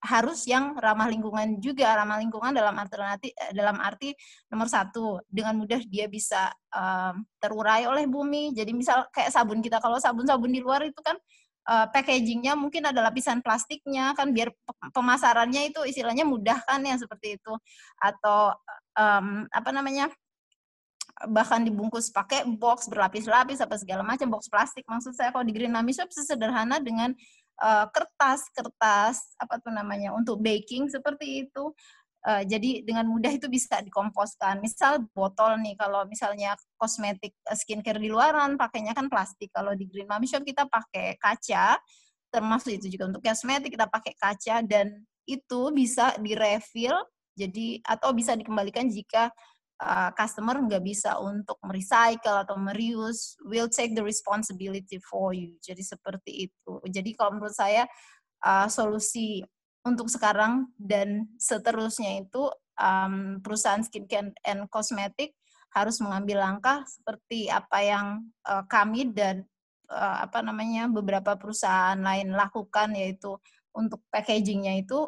harus 0.00 0.48
yang 0.48 0.72
ramah 0.80 1.06
lingkungan 1.12 1.60
juga. 1.60 1.92
Ramah 1.92 2.18
lingkungan 2.18 2.56
dalam 2.56 2.72
alternatif 2.80 3.36
eh, 3.36 3.52
dalam 3.52 3.76
arti 3.78 4.16
nomor 4.48 4.66
satu 4.66 5.20
dengan 5.28 5.60
mudah 5.60 5.80
dia 5.84 6.08
bisa 6.08 6.48
um, 6.72 7.20
terurai 7.36 7.84
oleh 7.84 8.08
bumi. 8.08 8.56
Jadi 8.56 8.72
misal 8.72 9.04
kayak 9.12 9.28
sabun 9.28 9.60
kita 9.60 9.76
kalau 9.78 10.00
sabun-sabun 10.00 10.50
di 10.50 10.64
luar 10.64 10.88
itu 10.88 10.96
kan 11.04 11.20
uh, 11.68 11.86
packagingnya 11.92 12.56
mungkin 12.56 12.88
ada 12.88 13.04
lapisan 13.04 13.44
plastiknya 13.44 14.16
kan 14.16 14.32
biar 14.32 14.48
pemasarannya 14.96 15.68
itu 15.68 15.84
istilahnya 15.84 16.24
mudah 16.24 16.56
kan 16.64 16.80
ya 16.80 16.96
seperti 16.96 17.36
itu. 17.36 17.52
Atau 18.00 18.56
um, 18.96 19.44
apa 19.52 19.70
namanya 19.70 20.08
bahkan 21.28 21.60
dibungkus 21.60 22.08
pakai 22.08 22.48
box 22.48 22.88
berlapis-lapis 22.88 23.60
apa 23.60 23.76
segala 23.76 24.00
macam 24.00 24.32
box 24.32 24.48
plastik. 24.48 24.88
Maksud 24.88 25.12
saya 25.12 25.28
kalau 25.34 25.44
di 25.44 25.52
Green 25.52 25.72
Mami 25.72 25.92
Shop 25.92 26.08
sesederhana 26.08 26.80
dengan 26.80 27.12
uh, 27.60 27.86
kertas 27.92 28.48
kertas 28.56 29.36
apa 29.36 29.60
tuh 29.60 29.72
namanya 29.74 30.16
untuk 30.16 30.40
baking 30.40 30.88
seperti 30.88 31.48
itu. 31.48 31.72
Uh, 32.20 32.44
jadi 32.44 32.84
dengan 32.84 33.08
mudah 33.08 33.32
itu 33.32 33.48
bisa 33.48 33.80
dikomposkan. 33.80 34.60
Misal 34.60 35.08
botol 35.16 35.56
nih 35.60 35.72
kalau 35.76 36.04
misalnya 36.04 36.56
kosmetik 36.80 37.36
uh, 37.48 37.56
skincare 37.56 38.00
di 38.00 38.08
luaran 38.08 38.56
pakainya 38.56 38.96
kan 38.96 39.12
plastik. 39.12 39.52
Kalau 39.52 39.76
di 39.76 39.84
Green 39.88 40.08
Mami 40.08 40.24
Shop 40.24 40.44
kita 40.44 40.64
pakai 40.68 41.20
kaca 41.20 41.76
termasuk 42.30 42.78
itu 42.78 42.86
juga 42.96 43.10
untuk 43.10 43.20
kosmetik 43.26 43.74
kita 43.74 43.90
pakai 43.90 44.14
kaca 44.14 44.62
dan 44.62 45.02
itu 45.26 45.60
bisa 45.74 46.14
direfill 46.22 46.94
jadi 47.34 47.82
atau 47.82 48.14
bisa 48.14 48.34
dikembalikan 48.38 48.86
jika 48.86 49.30
uh, 49.80 50.10
customer 50.12 50.60
nggak 50.60 50.84
bisa 50.84 51.16
untuk 51.18 51.56
merecycle 51.64 52.44
atau 52.44 52.56
mereuse, 52.60 53.34
will 53.48 53.66
take 53.72 53.96
the 53.96 54.04
responsibility 54.04 55.00
for 55.00 55.32
you. 55.32 55.56
Jadi 55.64 55.80
seperti 55.80 56.48
itu. 56.48 56.72
Jadi 56.86 57.16
kalau 57.16 57.40
menurut 57.40 57.56
saya 57.56 57.88
uh, 58.44 58.68
solusi 58.68 59.40
untuk 59.80 60.12
sekarang 60.12 60.68
dan 60.76 61.24
seterusnya 61.40 62.20
itu 62.20 62.52
um, 62.76 63.40
perusahaan 63.40 63.80
skincare 63.80 64.36
and 64.44 64.68
kosmetik 64.68 65.32
harus 65.72 66.02
mengambil 66.02 66.42
langkah 66.42 66.82
seperti 66.84 67.46
apa 67.48 67.78
yang 67.80 68.06
uh, 68.44 68.66
kami 68.66 69.08
dan 69.14 69.46
uh, 69.88 70.26
apa 70.26 70.42
namanya 70.42 70.90
beberapa 70.90 71.38
perusahaan 71.38 71.96
lain 71.96 72.34
lakukan 72.34 72.92
yaitu 72.92 73.38
untuk 73.70 74.02
packagingnya 74.10 74.82
itu 74.82 75.06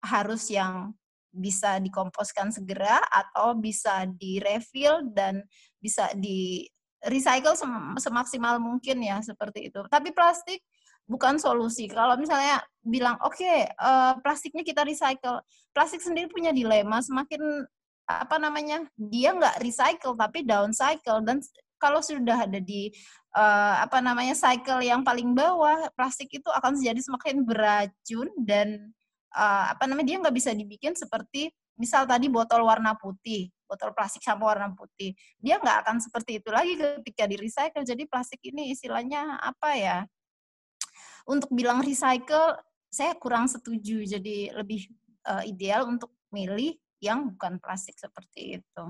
harus 0.00 0.46
yang 0.48 0.94
bisa 1.34 1.82
dikomposkan 1.82 2.54
segera 2.54 3.02
atau 3.10 3.58
bisa 3.58 4.06
direfill 4.06 5.02
dan 5.10 5.42
bisa 5.82 6.08
di 6.14 6.64
recycle 7.04 7.58
semaksimal 7.98 8.62
mungkin 8.62 9.02
ya 9.02 9.20
seperti 9.20 9.68
itu. 9.68 9.82
Tapi 9.90 10.14
plastik 10.14 10.62
bukan 11.04 11.36
solusi. 11.36 11.90
Kalau 11.90 12.16
misalnya 12.16 12.62
bilang 12.80 13.20
oke 13.20 13.36
okay, 13.36 13.68
uh, 13.76 14.16
plastiknya 14.24 14.64
kita 14.64 14.86
recycle, 14.86 15.42
plastik 15.76 16.00
sendiri 16.00 16.30
punya 16.32 16.54
dilema 16.54 17.02
semakin 17.04 17.66
apa 18.04 18.36
namanya 18.36 18.84
dia 19.00 19.32
nggak 19.32 19.64
recycle 19.64 20.12
tapi 20.12 20.44
downcycle 20.44 21.24
dan 21.24 21.40
kalau 21.80 22.04
sudah 22.04 22.44
ada 22.44 22.60
di 22.60 22.92
uh, 23.32 23.80
apa 23.84 24.00
namanya 24.04 24.36
cycle 24.36 24.84
yang 24.84 25.00
paling 25.00 25.32
bawah 25.32 25.88
plastik 25.96 26.28
itu 26.32 26.48
akan 26.52 26.76
jadi 26.76 27.00
semakin 27.00 27.44
beracun 27.44 28.28
dan 28.44 28.92
uh, 29.34 29.74
apa 29.74 29.84
namanya 29.90 30.06
dia 30.14 30.18
nggak 30.22 30.34
bisa 30.34 30.50
dibikin 30.54 30.94
seperti 30.94 31.50
misal 31.74 32.06
tadi 32.06 32.30
botol 32.30 32.62
warna 32.64 32.94
putih 32.94 33.50
botol 33.66 33.90
plastik 33.90 34.22
sama 34.22 34.54
warna 34.54 34.70
putih 34.72 35.12
dia 35.42 35.58
nggak 35.58 35.84
akan 35.84 35.96
seperti 35.98 36.38
itu 36.38 36.48
lagi 36.54 36.78
ketika 36.78 37.26
di 37.26 37.36
recycle 37.36 37.82
jadi 37.82 38.02
plastik 38.06 38.40
ini 38.46 38.70
istilahnya 38.70 39.42
apa 39.42 39.70
ya 39.74 39.98
untuk 41.26 41.50
bilang 41.50 41.82
recycle 41.82 42.54
saya 42.94 43.18
kurang 43.18 43.50
setuju 43.50 44.06
jadi 44.06 44.54
lebih 44.54 44.86
uh, 45.26 45.42
ideal 45.42 45.90
untuk 45.90 46.14
milih 46.30 46.78
yang 47.02 47.34
bukan 47.34 47.58
plastik 47.58 47.98
seperti 47.98 48.62
itu. 48.62 48.84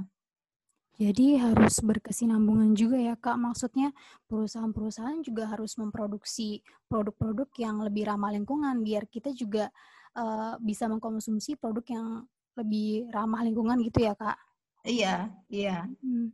Jadi 0.95 1.43
harus 1.43 1.83
berkesinambungan 1.83 2.71
juga 2.79 2.95
ya 2.95 3.19
Kak. 3.19 3.35
Maksudnya 3.35 3.91
perusahaan-perusahaan 4.31 5.27
juga 5.27 5.51
harus 5.51 5.75
memproduksi 5.75 6.63
produk-produk 6.87 7.51
yang 7.59 7.83
lebih 7.83 8.07
ramah 8.07 8.31
lingkungan 8.31 8.79
biar 8.87 9.11
kita 9.11 9.35
juga 9.35 9.75
uh, 10.17 10.55
bisa 10.63 10.87
mengkonsumsi 10.91 11.59
produk 11.59 11.85
yang 11.87 12.07
lebih 12.55 13.11
ramah 13.11 13.43
lingkungan 13.43 13.79
gitu 13.83 14.07
ya 14.07 14.15
Kak. 14.15 14.39
Iya, 14.87 15.33
iya. 15.51 15.89
Hmm. 16.03 16.31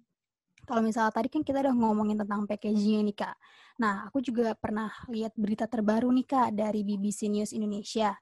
Kalau 0.68 0.84
misalnya 0.84 1.10
tadi 1.10 1.32
kan 1.32 1.42
kita 1.42 1.64
udah 1.64 1.74
ngomongin 1.74 2.20
tentang 2.20 2.44
packaging 2.46 3.08
nih 3.10 3.16
Kak. 3.16 3.36
Nah, 3.80 4.06
aku 4.06 4.20
juga 4.20 4.52
pernah 4.54 4.92
lihat 5.08 5.32
berita 5.34 5.64
terbaru 5.64 6.12
nih 6.12 6.26
Kak 6.28 6.48
dari 6.54 6.84
BBC 6.84 7.32
News 7.32 7.56
Indonesia 7.56 8.14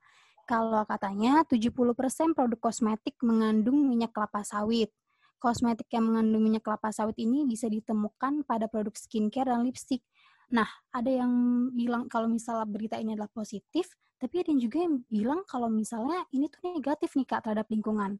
kalau 0.48 0.80
katanya 0.88 1.44
70% 1.44 2.32
produk 2.32 2.56
kosmetik 2.56 3.20
mengandung 3.20 3.84
minyak 3.84 4.16
kelapa 4.16 4.40
sawit. 4.40 4.88
Kosmetik 5.36 5.92
yang 5.92 6.08
mengandung 6.08 6.40
minyak 6.40 6.64
kelapa 6.64 6.88
sawit 6.88 7.20
ini 7.20 7.44
bisa 7.44 7.68
ditemukan 7.68 8.48
pada 8.48 8.64
produk 8.64 8.96
skincare 8.96 9.52
dan 9.52 9.60
lipstick. 9.60 10.00
Nah, 10.48 10.66
ada 10.88 11.12
yang 11.12 11.30
bilang 11.76 12.08
kalau 12.08 12.32
misalnya 12.32 12.64
berita 12.64 12.96
ini 12.96 13.12
adalah 13.12 13.28
positif, 13.28 13.92
tapi 14.18 14.42
ada 14.42 14.50
yang 14.50 14.62
juga 14.62 14.78
yang 14.82 14.94
bilang 15.06 15.40
kalau 15.46 15.70
misalnya 15.70 16.26
ini 16.34 16.50
tuh 16.50 16.74
negatif 16.74 17.14
nih 17.14 17.26
Kak 17.26 17.46
terhadap 17.46 17.70
lingkungan. 17.70 18.18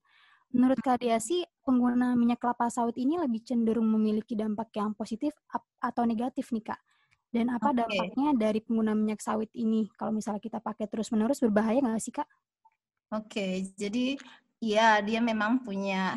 Menurut 0.49 0.81
Kak 0.81 1.05
Diasi, 1.05 1.45
pengguna 1.61 2.17
minyak 2.17 2.41
kelapa 2.41 2.73
sawit 2.73 2.97
ini 2.97 3.21
lebih 3.21 3.45
cenderung 3.45 3.85
memiliki 3.85 4.33
dampak 4.33 4.73
yang 4.81 4.97
positif 4.97 5.37
atau 5.77 6.09
negatif 6.09 6.49
nih 6.57 6.73
Kak? 6.73 6.81
Dan 7.29 7.53
apa 7.53 7.77
okay. 7.77 7.85
dampaknya 7.85 8.29
dari 8.33 8.61
pengguna 8.65 8.97
minyak 8.97 9.21
sawit 9.21 9.53
ini? 9.53 9.93
Kalau 9.93 10.17
misalnya 10.17 10.41
kita 10.41 10.65
pakai 10.65 10.89
terus-menerus, 10.89 11.45
berbahaya 11.45 11.85
nggak 11.85 12.01
sih, 12.01 12.15
Kak? 12.17 12.25
Oke, 13.13 13.29
okay, 13.29 13.53
jadi 13.77 14.17
ya 14.57 15.05
dia 15.05 15.21
memang 15.21 15.61
punya 15.61 16.17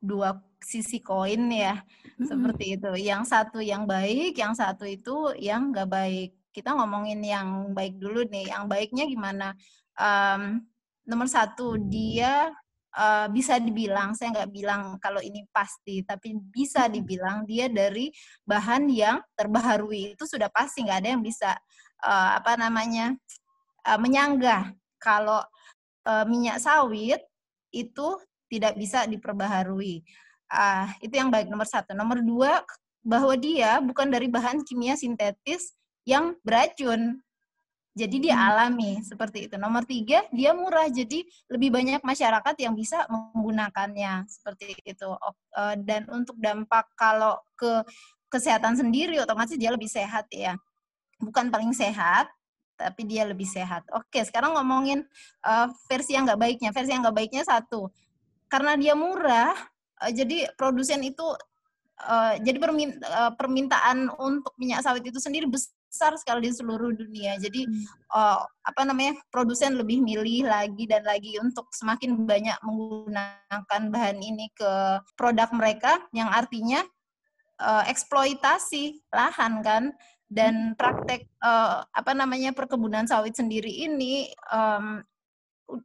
dua 0.00 0.40
sisi 0.64 1.04
koin 1.04 1.52
ya, 1.52 1.76
mm-hmm. 1.76 2.24
seperti 2.24 2.64
itu. 2.80 2.90
Yang 2.96 3.22
satu 3.28 3.60
yang 3.60 3.84
baik, 3.84 4.32
yang 4.40 4.56
satu 4.56 4.88
itu 4.88 5.36
yang 5.36 5.68
nggak 5.68 5.88
baik. 5.92 6.30
Kita 6.56 6.72
ngomongin 6.72 7.20
yang 7.20 7.76
baik 7.76 8.00
dulu 8.00 8.24
nih. 8.32 8.48
Yang 8.48 8.64
baiknya 8.64 9.04
gimana? 9.04 9.52
Um, 10.00 10.64
nomor 11.04 11.28
satu, 11.28 11.76
dia 11.76 12.48
uh, 12.96 13.28
bisa 13.28 13.60
dibilang, 13.60 14.16
saya 14.16 14.32
nggak 14.32 14.50
bilang 14.56 14.96
kalau 14.96 15.20
ini 15.20 15.44
pasti, 15.52 16.00
tapi 16.00 16.32
bisa 16.32 16.88
dibilang 16.88 17.44
dia 17.44 17.68
dari 17.68 18.08
bahan 18.48 18.88
yang 18.88 19.20
terbaharui 19.36 20.16
itu 20.16 20.24
sudah 20.24 20.48
pasti 20.48 20.88
nggak 20.88 20.98
ada 21.04 21.10
yang 21.12 21.20
bisa 21.20 21.52
uh, 22.00 22.40
apa 22.40 22.56
namanya 22.56 23.12
uh, 23.84 24.00
menyanggah 24.00 24.72
kalau 24.96 25.44
uh, 26.08 26.24
minyak 26.24 26.56
sawit 26.56 27.20
itu 27.68 28.16
tidak 28.48 28.80
bisa 28.80 29.04
diperbaharui. 29.04 30.00
Uh, 30.48 30.88
itu 31.04 31.20
yang 31.20 31.28
baik 31.28 31.52
nomor 31.52 31.68
satu. 31.68 31.92
Nomor 31.92 32.24
dua 32.24 32.64
bahwa 33.04 33.36
dia 33.36 33.78
bukan 33.78 34.08
dari 34.08 34.26
bahan 34.26 34.64
kimia 34.64 34.96
sintetis 34.96 35.76
yang 36.06 36.38
beracun. 36.46 37.20
Jadi 37.96 38.28
dia 38.28 38.36
hmm. 38.36 38.46
alami 38.46 38.92
seperti 39.02 39.50
itu. 39.50 39.56
Nomor 39.56 39.82
tiga, 39.88 40.22
dia 40.30 40.52
murah. 40.52 40.86
Jadi 40.86 41.26
lebih 41.48 41.72
banyak 41.72 42.04
masyarakat 42.04 42.54
yang 42.60 42.76
bisa 42.76 43.08
menggunakannya 43.10 44.28
seperti 44.28 44.78
itu. 44.84 45.08
Eh, 45.56 45.74
dan 45.82 46.04
untuk 46.12 46.36
dampak 46.36 46.92
kalau 46.94 47.40
ke 47.56 47.82
kesehatan 48.28 48.76
sendiri, 48.76 49.16
otomatis 49.18 49.56
dia 49.56 49.72
lebih 49.72 49.88
sehat 49.88 50.28
ya. 50.28 50.54
Bukan 51.16 51.48
paling 51.48 51.72
sehat, 51.72 52.28
tapi 52.76 53.08
dia 53.08 53.24
lebih 53.24 53.48
sehat. 53.48 53.88
Oke, 53.96 54.20
sekarang 54.20 54.52
ngomongin 54.52 55.00
uh, 55.48 55.72
versi 55.88 56.12
yang 56.12 56.28
nggak 56.28 56.36
baiknya. 56.36 56.70
Versi 56.76 56.92
yang 56.92 57.00
nggak 57.00 57.16
baiknya 57.16 57.40
satu, 57.48 57.88
karena 58.52 58.76
dia 58.76 58.92
murah, 58.92 59.56
uh, 60.04 60.12
jadi 60.12 60.52
produsen 60.60 61.00
itu 61.00 61.24
Uh, 61.96 62.36
jadi 62.44 62.60
permintaan 63.40 64.12
untuk 64.20 64.52
minyak 64.60 64.84
sawit 64.84 65.00
itu 65.00 65.16
sendiri 65.16 65.48
besar 65.48 65.72
besar 65.88 66.12
sekali 66.20 66.46
di 66.46 66.52
seluruh 66.52 66.92
dunia. 66.92 67.38
Jadi 67.40 67.64
uh, 68.12 68.42
apa 68.42 68.82
namanya 68.84 69.16
produsen 69.32 69.78
lebih 69.78 70.02
milih 70.02 70.44
lagi 70.44 70.84
dan 70.84 71.06
lagi 71.06 71.38
untuk 71.40 71.70
semakin 71.72 72.26
banyak 72.26 72.58
menggunakan 72.60 73.82
bahan 73.88 74.18
ini 74.20 74.50
ke 74.52 75.00
produk 75.16 75.48
mereka, 75.54 76.02
yang 76.12 76.28
artinya 76.28 76.84
uh, 77.62 77.86
eksploitasi 77.88 79.00
lahan 79.14 79.64
kan. 79.64 79.84
Dan 80.26 80.74
praktek 80.74 81.30
uh, 81.38 81.86
apa 81.86 82.10
namanya 82.10 82.50
perkebunan 82.50 83.06
sawit 83.06 83.38
sendiri 83.38 83.70
ini 83.70 84.26
um, 84.50 84.98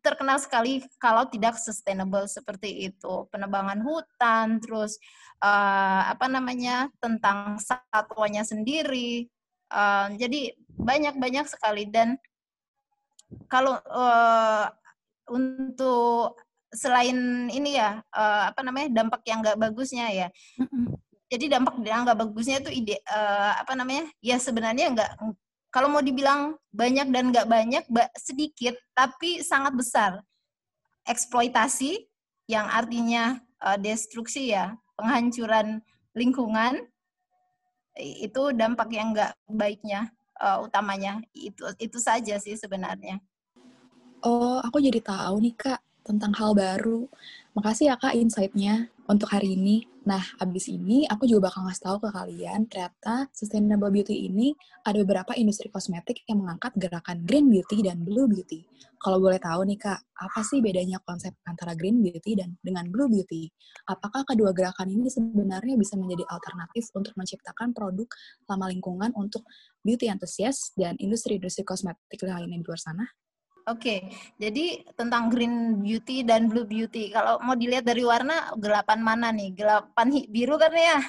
terkenal 0.01 0.41
sekali 0.41 0.81
kalau 0.97 1.29
tidak 1.29 1.61
sustainable 1.61 2.25
seperti 2.25 2.89
itu. 2.89 3.29
Penebangan 3.29 3.85
hutan 3.85 4.57
terus 4.57 4.97
uh, 5.45 6.09
apa 6.09 6.25
namanya 6.25 6.89
tentang 6.97 7.61
satwanya 7.61 8.41
sendiri 8.41 9.29
Uh, 9.71 10.11
jadi 10.19 10.51
banyak-banyak 10.75 11.47
sekali. 11.47 11.87
Dan 11.87 12.19
kalau 13.47 13.79
uh, 13.87 14.67
untuk 15.31 16.35
selain 16.71 17.51
ini 17.51 17.75
ya 17.75 17.99
uh, 18.15 18.43
apa 18.51 18.63
namanya 18.63 19.03
dampak 19.03 19.23
yang 19.27 19.39
nggak 19.43 19.59
bagusnya 19.59 20.07
ya. 20.11 20.27
Jadi 21.31 21.47
dampak 21.47 21.79
yang 21.87 22.03
nggak 22.03 22.19
bagusnya 22.19 22.59
itu 22.59 22.71
ide 22.71 22.99
uh, 23.07 23.55
apa 23.55 23.71
namanya 23.75 24.11
ya 24.19 24.35
sebenarnya 24.35 24.91
nggak 24.91 25.11
kalau 25.71 25.87
mau 25.87 26.03
dibilang 26.03 26.59
banyak 26.75 27.07
dan 27.07 27.31
nggak 27.31 27.47
banyak 27.47 27.83
sedikit 28.19 28.75
tapi 28.91 29.39
sangat 29.39 29.71
besar. 29.75 30.11
Eksploitasi 31.07 32.03
yang 32.51 32.67
artinya 32.67 33.39
uh, 33.63 33.79
destruksi 33.79 34.51
ya 34.51 34.75
penghancuran 34.99 35.79
lingkungan 36.11 36.90
itu 37.99 38.55
dampak 38.55 38.89
yang 38.91 39.11
nggak 39.11 39.35
baiknya 39.51 40.11
uh, 40.39 40.63
utamanya 40.63 41.21
itu 41.35 41.63
itu 41.77 41.97
saja 41.99 42.39
sih 42.39 42.55
sebenarnya. 42.57 43.19
Oh, 44.21 44.61
aku 44.61 44.77
jadi 44.81 45.01
tahu 45.01 45.41
nih 45.41 45.55
kak 45.57 45.81
tentang 46.05 46.33
hal 46.37 46.53
baru. 46.53 47.09
Makasih 47.51 47.91
ya 47.91 47.99
kak 47.99 48.15
insight-nya 48.15 48.87
untuk 49.11 49.27
hari 49.27 49.59
ini. 49.59 49.83
Nah, 50.07 50.23
abis 50.39 50.71
ini 50.71 51.03
aku 51.03 51.27
juga 51.27 51.51
bakal 51.51 51.67
ngasih 51.67 51.83
tahu 51.83 51.97
ke 51.99 52.09
kalian, 52.15 52.63
ternyata 52.71 53.27
sustainable 53.35 53.91
beauty 53.91 54.23
ini 54.23 54.55
ada 54.87 55.03
beberapa 55.03 55.35
industri 55.35 55.67
kosmetik 55.67 56.23
yang 56.31 56.39
mengangkat 56.39 56.71
gerakan 56.79 57.19
green 57.27 57.51
beauty 57.51 57.83
dan 57.83 58.07
blue 58.07 58.23
beauty. 58.31 58.63
Kalau 58.95 59.19
boleh 59.19 59.35
tahu 59.35 59.67
nih 59.67 59.75
kak, 59.75 59.99
apa 59.99 60.41
sih 60.47 60.63
bedanya 60.63 61.03
konsep 61.03 61.35
antara 61.43 61.75
green 61.75 61.99
beauty 61.99 62.39
dan 62.39 62.55
dengan 62.63 62.87
blue 62.87 63.11
beauty? 63.11 63.51
Apakah 63.83 64.23
kedua 64.23 64.55
gerakan 64.55 64.87
ini 64.87 65.11
sebenarnya 65.11 65.75
bisa 65.75 65.99
menjadi 65.99 66.23
alternatif 66.31 66.87
untuk 66.95 67.11
menciptakan 67.19 67.75
produk 67.75 68.07
lama 68.47 68.71
lingkungan 68.71 69.11
untuk 69.19 69.43
beauty 69.83 70.07
enthusiast 70.07 70.71
dan 70.79 70.95
industri-industri 71.03 71.67
kosmetik 71.67 72.23
lainnya 72.23 72.63
di 72.63 72.63
luar 72.63 72.79
sana? 72.79 73.03
Oke, 73.71 74.11
jadi 74.35 74.83
tentang 74.99 75.31
green 75.31 75.79
beauty 75.79 76.27
dan 76.27 76.51
blue 76.51 76.67
beauty. 76.67 77.07
Kalau 77.15 77.39
mau 77.39 77.55
dilihat 77.55 77.87
dari 77.87 78.03
warna, 78.03 78.51
gelapan 78.59 78.99
mana 78.99 79.31
nih? 79.31 79.55
Gelapan 79.55 80.07
biru 80.27 80.59
kan 80.59 80.75
ya? 80.75 80.99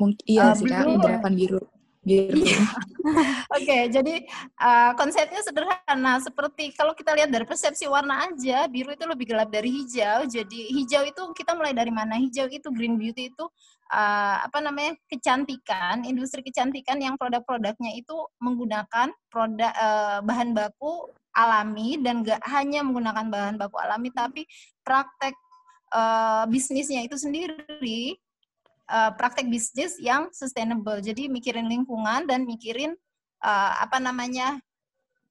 Mungkin 0.00 0.24
iya 0.24 0.50
uh, 0.50 0.56
sih 0.56 0.64
kak, 0.64 0.88
gelapan 0.88 1.32
biru. 1.36 1.60
biru. 1.60 1.68
Iya. 2.00 2.56
Oke, 3.60 3.78
jadi 3.92 4.24
uh, 4.56 4.96
konsepnya 4.96 5.44
sederhana. 5.44 6.16
Seperti 6.24 6.72
kalau 6.72 6.96
kita 6.96 7.12
lihat 7.12 7.28
dari 7.28 7.44
persepsi 7.44 7.84
warna 7.84 8.24
aja, 8.24 8.64
biru 8.72 8.96
itu 8.96 9.04
lebih 9.04 9.28
gelap 9.28 9.52
dari 9.52 9.68
hijau. 9.68 10.24
Jadi 10.24 10.72
hijau 10.80 11.04
itu 11.04 11.22
kita 11.36 11.52
mulai 11.52 11.76
dari 11.76 11.92
mana? 11.92 12.16
Hijau 12.16 12.48
itu 12.48 12.72
green 12.72 12.96
beauty 12.96 13.28
itu 13.28 13.44
uh, 13.92 14.36
apa 14.48 14.58
namanya 14.64 14.96
kecantikan, 15.12 16.08
industri 16.08 16.40
kecantikan 16.40 16.96
yang 17.04 17.20
produk-produknya 17.20 17.92
itu 17.92 18.16
menggunakan 18.40 19.12
produk 19.28 19.72
uh, 19.76 20.18
bahan 20.24 20.56
baku 20.56 21.12
alami 21.34 21.98
dan 22.02 22.26
gak 22.26 22.42
hanya 22.48 22.82
menggunakan 22.82 23.26
bahan 23.30 23.54
baku 23.58 23.76
alami, 23.78 24.10
tapi 24.10 24.42
praktek 24.82 25.34
uh, 25.94 26.44
bisnisnya 26.50 27.06
itu 27.06 27.14
sendiri 27.18 28.18
uh, 28.90 29.14
praktek 29.14 29.46
bisnis 29.46 29.96
yang 30.02 30.28
sustainable. 30.34 30.98
Jadi 30.98 31.30
mikirin 31.30 31.70
lingkungan 31.70 32.26
dan 32.26 32.44
mikirin 32.44 32.98
uh, 33.42 33.72
apa 33.78 34.02
namanya 34.02 34.58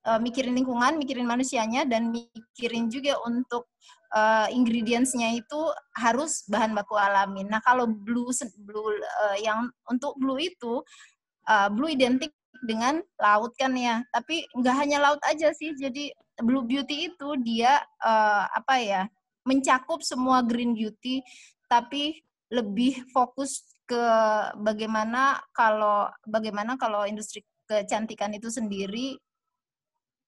uh, 0.07 0.19
mikirin 0.19 0.55
lingkungan, 0.55 0.95
mikirin 0.95 1.27
manusianya 1.27 1.83
dan 1.83 2.15
mikirin 2.15 2.87
juga 2.87 3.19
untuk 3.27 3.67
uh, 4.15 4.47
ingredientsnya 4.49 5.35
itu 5.35 5.59
harus 5.99 6.47
bahan 6.47 6.71
baku 6.71 6.95
alami. 6.95 7.43
Nah 7.43 7.59
kalau 7.59 7.85
blue 7.85 8.31
blue 8.63 8.89
uh, 9.27 9.37
yang 9.43 9.67
untuk 9.91 10.15
blue 10.15 10.39
itu 10.39 10.81
uh, 11.49 11.67
blue 11.67 11.91
identik 11.91 12.31
dengan 12.65 13.01
laut 13.21 13.53
kan 13.55 13.73
ya. 13.75 14.03
Tapi 14.13 14.45
nggak 14.57 14.75
hanya 14.75 14.97
laut 14.99 15.21
aja 15.25 15.53
sih. 15.55 15.73
Jadi 15.75 16.13
blue 16.41 16.63
beauty 16.63 17.11
itu 17.11 17.29
dia 17.43 17.79
uh, 18.03 18.45
apa 18.51 18.75
ya 18.79 19.01
mencakup 19.43 20.03
semua 20.03 20.43
green 20.43 20.75
beauty 20.75 21.23
tapi 21.71 22.21
lebih 22.49 23.05
fokus 23.13 23.65
ke 23.85 24.03
bagaimana 24.61 25.41
kalau 25.53 26.09
bagaimana 26.25 26.77
kalau 26.77 27.05
industri 27.05 27.45
kecantikan 27.65 28.33
itu 28.33 28.49
sendiri 28.49 29.17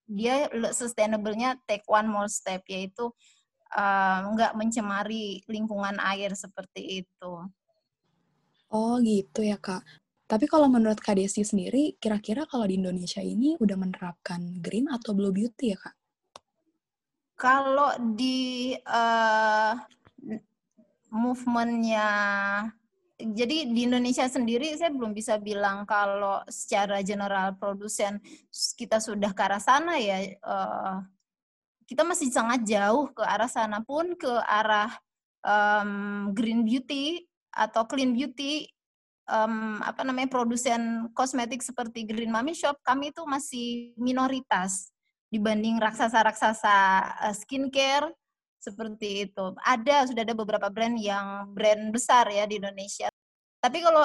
dia 0.06 0.50
sustainable-nya 0.74 1.58
take 1.66 1.86
one 1.86 2.06
more 2.06 2.30
step 2.30 2.62
yaitu 2.66 3.10
uh, 3.74 4.18
nggak 4.34 4.54
mencemari 4.58 5.40
lingkungan 5.46 5.98
air 6.02 6.34
seperti 6.34 7.06
itu. 7.06 7.32
Oh 8.72 8.98
gitu 9.00 9.46
ya 9.46 9.56
kak. 9.60 9.84
Tapi 10.32 10.48
kalau 10.48 10.64
menurut 10.72 10.96
Kak 10.96 11.20
Desi 11.20 11.44
sendiri, 11.44 12.00
kira-kira 12.00 12.48
kalau 12.48 12.64
di 12.64 12.80
Indonesia 12.80 13.20
ini 13.20 13.52
udah 13.60 13.76
menerapkan 13.76 14.64
green 14.64 14.88
atau 14.88 15.12
blue 15.12 15.28
beauty 15.28 15.76
ya 15.76 15.78
kak? 15.84 15.92
Kalau 17.36 17.92
di 18.16 18.72
uh, 18.72 19.76
movementnya 21.12 22.08
jadi 23.20 23.68
di 23.68 23.84
Indonesia 23.84 24.24
sendiri 24.24 24.72
saya 24.72 24.88
belum 24.88 25.12
bisa 25.12 25.36
bilang 25.36 25.84
kalau 25.84 26.40
secara 26.48 27.04
general 27.04 27.52
produsen 27.60 28.16
kita 28.74 29.04
sudah 29.04 29.36
ke 29.36 29.42
arah 29.44 29.60
sana 29.60 30.00
ya 30.00 30.32
uh, 30.42 31.04
kita 31.84 32.08
masih 32.08 32.32
sangat 32.32 32.64
jauh 32.64 33.12
ke 33.12 33.20
arah 33.20 33.52
sana 33.52 33.84
pun 33.84 34.16
ke 34.16 34.32
arah 34.48 34.90
um, 35.44 36.32
green 36.32 36.64
beauty 36.64 37.28
atau 37.52 37.84
clean 37.84 38.16
beauty 38.16 38.71
um, 39.32 39.80
apa 39.80 40.04
namanya 40.04 40.28
produsen 40.28 41.08
kosmetik 41.16 41.64
seperti 41.64 42.04
Green 42.04 42.28
Mami 42.28 42.52
Shop 42.52 42.76
kami 42.84 43.10
itu 43.10 43.24
masih 43.24 43.96
minoritas 43.96 44.92
dibanding 45.32 45.80
raksasa-raksasa 45.80 46.76
uh, 47.24 47.34
skincare 47.34 48.12
seperti 48.60 49.26
itu. 49.26 49.56
Ada 49.64 50.12
sudah 50.12 50.22
ada 50.22 50.36
beberapa 50.36 50.68
brand 50.68 50.94
yang 51.00 51.50
brand 51.50 51.90
besar 51.90 52.28
ya 52.28 52.44
di 52.44 52.60
Indonesia. 52.60 53.08
Tapi 53.62 53.78
kalau 53.80 54.04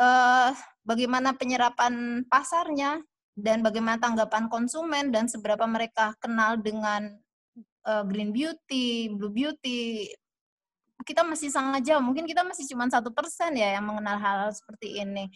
uh, 0.00 0.50
bagaimana 0.82 1.36
penyerapan 1.38 2.24
pasarnya 2.26 3.00
dan 3.36 3.60
bagaimana 3.62 4.00
tanggapan 4.00 4.48
konsumen 4.48 5.12
dan 5.14 5.28
seberapa 5.30 5.64
mereka 5.68 6.16
kenal 6.20 6.56
dengan 6.58 7.12
uh, 7.84 8.04
green 8.04 8.32
beauty, 8.32 9.12
blue 9.12 9.32
beauty, 9.32 10.08
kita 11.04 11.22
masih 11.22 11.52
sangat 11.52 11.84
jauh. 11.84 12.00
Mungkin 12.00 12.24
kita 12.24 12.42
masih 12.42 12.64
cuma 12.72 12.88
satu 12.88 13.12
persen 13.12 13.52
ya 13.54 13.76
yang 13.78 13.84
mengenal 13.84 14.16
hal, 14.18 14.36
hal 14.48 14.52
seperti 14.52 15.04
ini. 15.04 15.28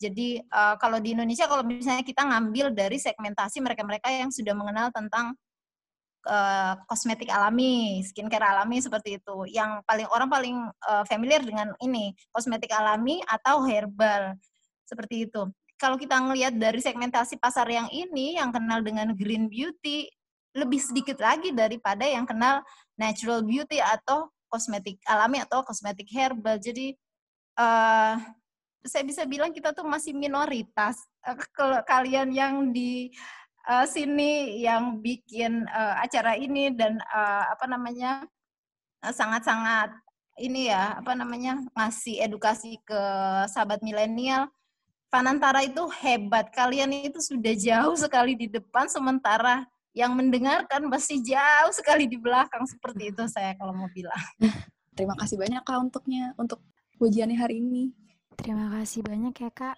Jadi 0.00 0.40
uh, 0.48 0.80
kalau 0.80 0.96
di 0.96 1.12
Indonesia 1.12 1.44
kalau 1.44 1.60
misalnya 1.60 2.00
kita 2.00 2.24
ngambil 2.24 2.72
dari 2.72 2.96
segmentasi 2.96 3.60
mereka-mereka 3.60 4.08
yang 4.08 4.32
sudah 4.32 4.56
mengenal 4.56 4.88
tentang 4.88 5.36
uh, 6.24 6.74
kosmetik 6.88 7.28
alami, 7.28 8.00
skincare 8.00 8.48
alami 8.48 8.80
seperti 8.80 9.20
itu. 9.20 9.44
Yang 9.52 9.84
paling 9.84 10.08
orang 10.08 10.28
paling 10.32 10.56
uh, 10.88 11.04
familiar 11.04 11.44
dengan 11.44 11.76
ini, 11.84 12.16
kosmetik 12.32 12.72
alami 12.72 13.20
atau 13.28 13.60
herbal 13.68 14.40
seperti 14.88 15.28
itu. 15.28 15.52
Kalau 15.76 15.96
kita 15.96 16.16
ngelihat 16.16 16.56
dari 16.56 16.80
segmentasi 16.80 17.36
pasar 17.40 17.68
yang 17.68 17.88
ini, 17.92 18.36
yang 18.36 18.52
kenal 18.52 18.80
dengan 18.80 19.12
green 19.16 19.48
beauty, 19.48 20.08
lebih 20.56 20.80
sedikit 20.82 21.22
lagi 21.22 21.54
daripada 21.54 22.02
yang 22.02 22.26
kenal 22.26 22.60
natural 22.98 23.40
beauty 23.46 23.78
atau 23.78 24.28
kosmetik 24.50 24.98
alami 25.06 25.38
atau 25.38 25.62
kosmetik 25.62 26.10
herbal. 26.10 26.58
Jadi 26.58 26.98
uh, 27.56 28.18
saya 28.82 29.04
bisa 29.06 29.22
bilang 29.24 29.54
kita 29.54 29.70
tuh 29.70 29.86
masih 29.86 30.12
minoritas. 30.12 30.98
Kalau 31.54 31.78
kalian 31.86 32.34
yang 32.34 32.74
di 32.74 33.14
uh, 33.70 33.86
sini 33.86 34.60
yang 34.60 34.98
bikin 34.98 35.68
uh, 35.70 36.02
acara 36.02 36.34
ini 36.34 36.74
dan 36.74 36.98
uh, 37.12 37.44
apa 37.54 37.64
namanya 37.70 38.26
sangat-sangat 39.00 39.94
uh, 39.94 40.08
ini 40.40 40.72
ya 40.72 40.96
apa 41.00 41.12
namanya 41.12 41.60
ngasih 41.76 42.24
edukasi 42.24 42.80
ke 42.82 43.00
sahabat 43.52 43.84
milenial. 43.84 44.48
Fanantara 45.10 45.66
itu 45.66 45.90
hebat. 45.90 46.54
Kalian 46.54 46.94
itu 46.94 47.18
sudah 47.18 47.50
jauh 47.58 47.98
sekali 47.98 48.38
di 48.38 48.46
depan 48.46 48.86
sementara 48.86 49.66
yang 49.90 50.14
mendengarkan 50.14 50.86
masih 50.86 51.18
jauh 51.22 51.72
sekali 51.74 52.06
di 52.06 52.14
belakang 52.14 52.62
seperti 52.66 53.10
itu 53.10 53.22
saya 53.26 53.54
kalau 53.58 53.74
mau 53.74 53.90
bilang. 53.90 54.18
Terima 54.96 55.14
kasih 55.18 55.40
banyak 55.40 55.62
Kak 55.62 55.78
untuknya 55.80 56.34
untuk 56.38 56.62
ujiannya 57.00 57.38
hari 57.38 57.62
ini. 57.62 57.90
Terima 58.38 58.70
kasih 58.78 59.02
banyak 59.02 59.34
ya 59.34 59.50
Kak. 59.50 59.76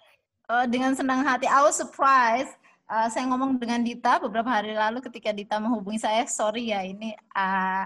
Uh, 0.51 0.67
dengan 0.67 0.91
senang 0.93 1.23
hati, 1.23 1.47
I 1.47 1.63
was 1.63 1.79
surprised 1.79 2.53
uh, 2.93 3.07
saya 3.09 3.25
ngomong 3.29 3.57
dengan 3.57 3.81
Dita 3.81 4.19
beberapa 4.19 4.49
hari 4.49 4.75
lalu 4.75 5.01
ketika 5.03 5.31
Dita 5.31 5.57
menghubungi 5.57 6.01
saya, 6.03 6.27
sorry 6.27 6.69
ya 6.69 6.83
ini 6.83 7.15
uh, 7.33 7.85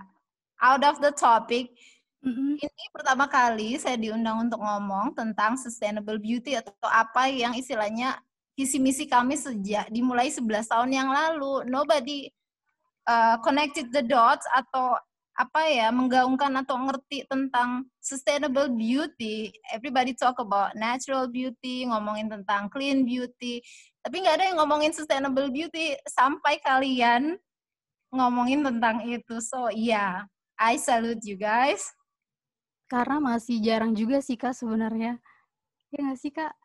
out 0.60 0.84
of 0.84 0.98
the 1.00 1.14
topic. 1.14 1.72
Mm-hmm. 2.26 2.60
Ini 2.60 2.84
pertama 2.92 3.30
kali 3.30 3.78
saya 3.78 3.96
diundang 3.96 4.50
untuk 4.50 4.60
ngomong 4.60 5.14
tentang 5.14 5.56
sustainable 5.56 6.18
beauty 6.18 6.58
atau 6.58 6.74
apa 6.82 7.30
yang 7.30 7.54
istilahnya 7.54 8.18
visi 8.58 8.82
misi 8.82 9.06
kami 9.06 9.38
sejak 9.38 9.94
dimulai 9.94 10.34
11 10.34 10.66
tahun 10.66 10.90
yang 10.90 11.10
lalu. 11.14 11.70
Nobody 11.70 12.26
uh, 13.06 13.38
connected 13.46 13.94
the 13.94 14.02
dots 14.02 14.50
atau 14.50 14.98
apa 15.38 15.70
ya 15.70 15.94
menggaungkan 15.94 16.50
atau 16.66 16.82
ngerti 16.82 17.30
tentang 17.30 17.86
sustainable 18.02 18.74
beauty. 18.74 19.54
Everybody 19.70 20.18
talk 20.18 20.42
about 20.42 20.74
natural 20.74 21.30
beauty, 21.30 21.86
ngomongin 21.86 22.26
tentang 22.34 22.74
clean 22.74 23.06
beauty. 23.06 23.62
Tapi 24.02 24.26
nggak 24.26 24.36
ada 24.42 24.46
yang 24.50 24.58
ngomongin 24.58 24.90
sustainable 24.98 25.54
beauty 25.54 25.94
sampai 26.10 26.58
kalian 26.66 27.38
ngomongin 28.10 28.66
tentang 28.66 29.06
itu. 29.06 29.38
So 29.38 29.70
yeah, 29.70 30.26
I 30.58 30.82
salute 30.82 31.22
you 31.22 31.38
guys. 31.38 31.86
Karena 32.90 33.22
masih 33.22 33.62
jarang 33.62 33.94
juga 33.94 34.18
sih 34.26 34.34
kak 34.34 34.58
sebenarnya. 34.58 35.22
Ya 35.94 35.98
nggak 36.02 36.18
sih 36.18 36.34
kak? 36.34 36.58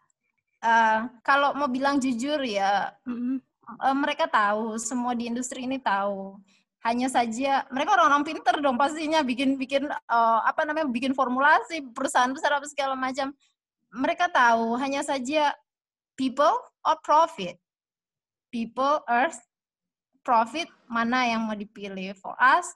Uh, 0.63 1.11
kalau 1.27 1.59
mau 1.59 1.67
bilang 1.67 1.99
jujur 1.99 2.39
ya, 2.47 2.95
mm 3.03 3.11
-hmm. 3.11 3.37
uh, 3.83 3.97
mereka 3.99 4.31
tahu, 4.31 4.79
semua 4.79 5.11
di 5.19 5.27
industri 5.27 5.67
ini 5.67 5.83
tahu. 5.83 6.39
Hanya 6.87 7.11
saja 7.11 7.67
mereka 7.71 7.95
orang-orang 7.99 8.27
pinter 8.27 8.59
dong 8.59 8.75
pastinya 8.75 9.23
bikin 9.23 9.55
bikin 9.55 9.87
uh, 9.87 10.41
apa 10.43 10.67
namanya 10.67 10.91
bikin 10.91 11.15
formulasi 11.15 11.83
perusahaan 11.95 12.31
besar 12.31 12.59
apa 12.59 12.67
segala 12.71 12.95
macam. 12.95 13.35
Mereka 13.91 14.31
tahu, 14.31 14.79
hanya 14.79 15.03
saja 15.03 15.51
people 16.15 16.55
or 16.87 16.97
profit? 17.03 17.59
People, 18.53 19.01
earth, 19.09 19.41
profit, 20.23 20.69
mana 20.87 21.27
yang 21.27 21.43
mau 21.43 21.57
dipilih? 21.57 22.15
For 22.21 22.37
us, 22.39 22.69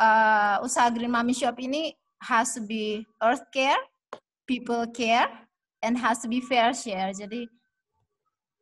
uh, 0.00 0.64
usaha 0.64 0.90
Green 0.90 1.12
Mami 1.12 1.36
Shop 1.36 1.54
ini 1.60 1.94
has 2.24 2.56
to 2.56 2.64
be 2.64 3.04
earth 3.20 3.44
care, 3.52 3.78
people 4.48 4.88
care, 4.90 5.28
and 5.84 6.00
has 6.00 6.24
to 6.24 6.28
be 6.32 6.40
fair 6.40 6.72
share. 6.72 7.12
Jadi 7.12 7.44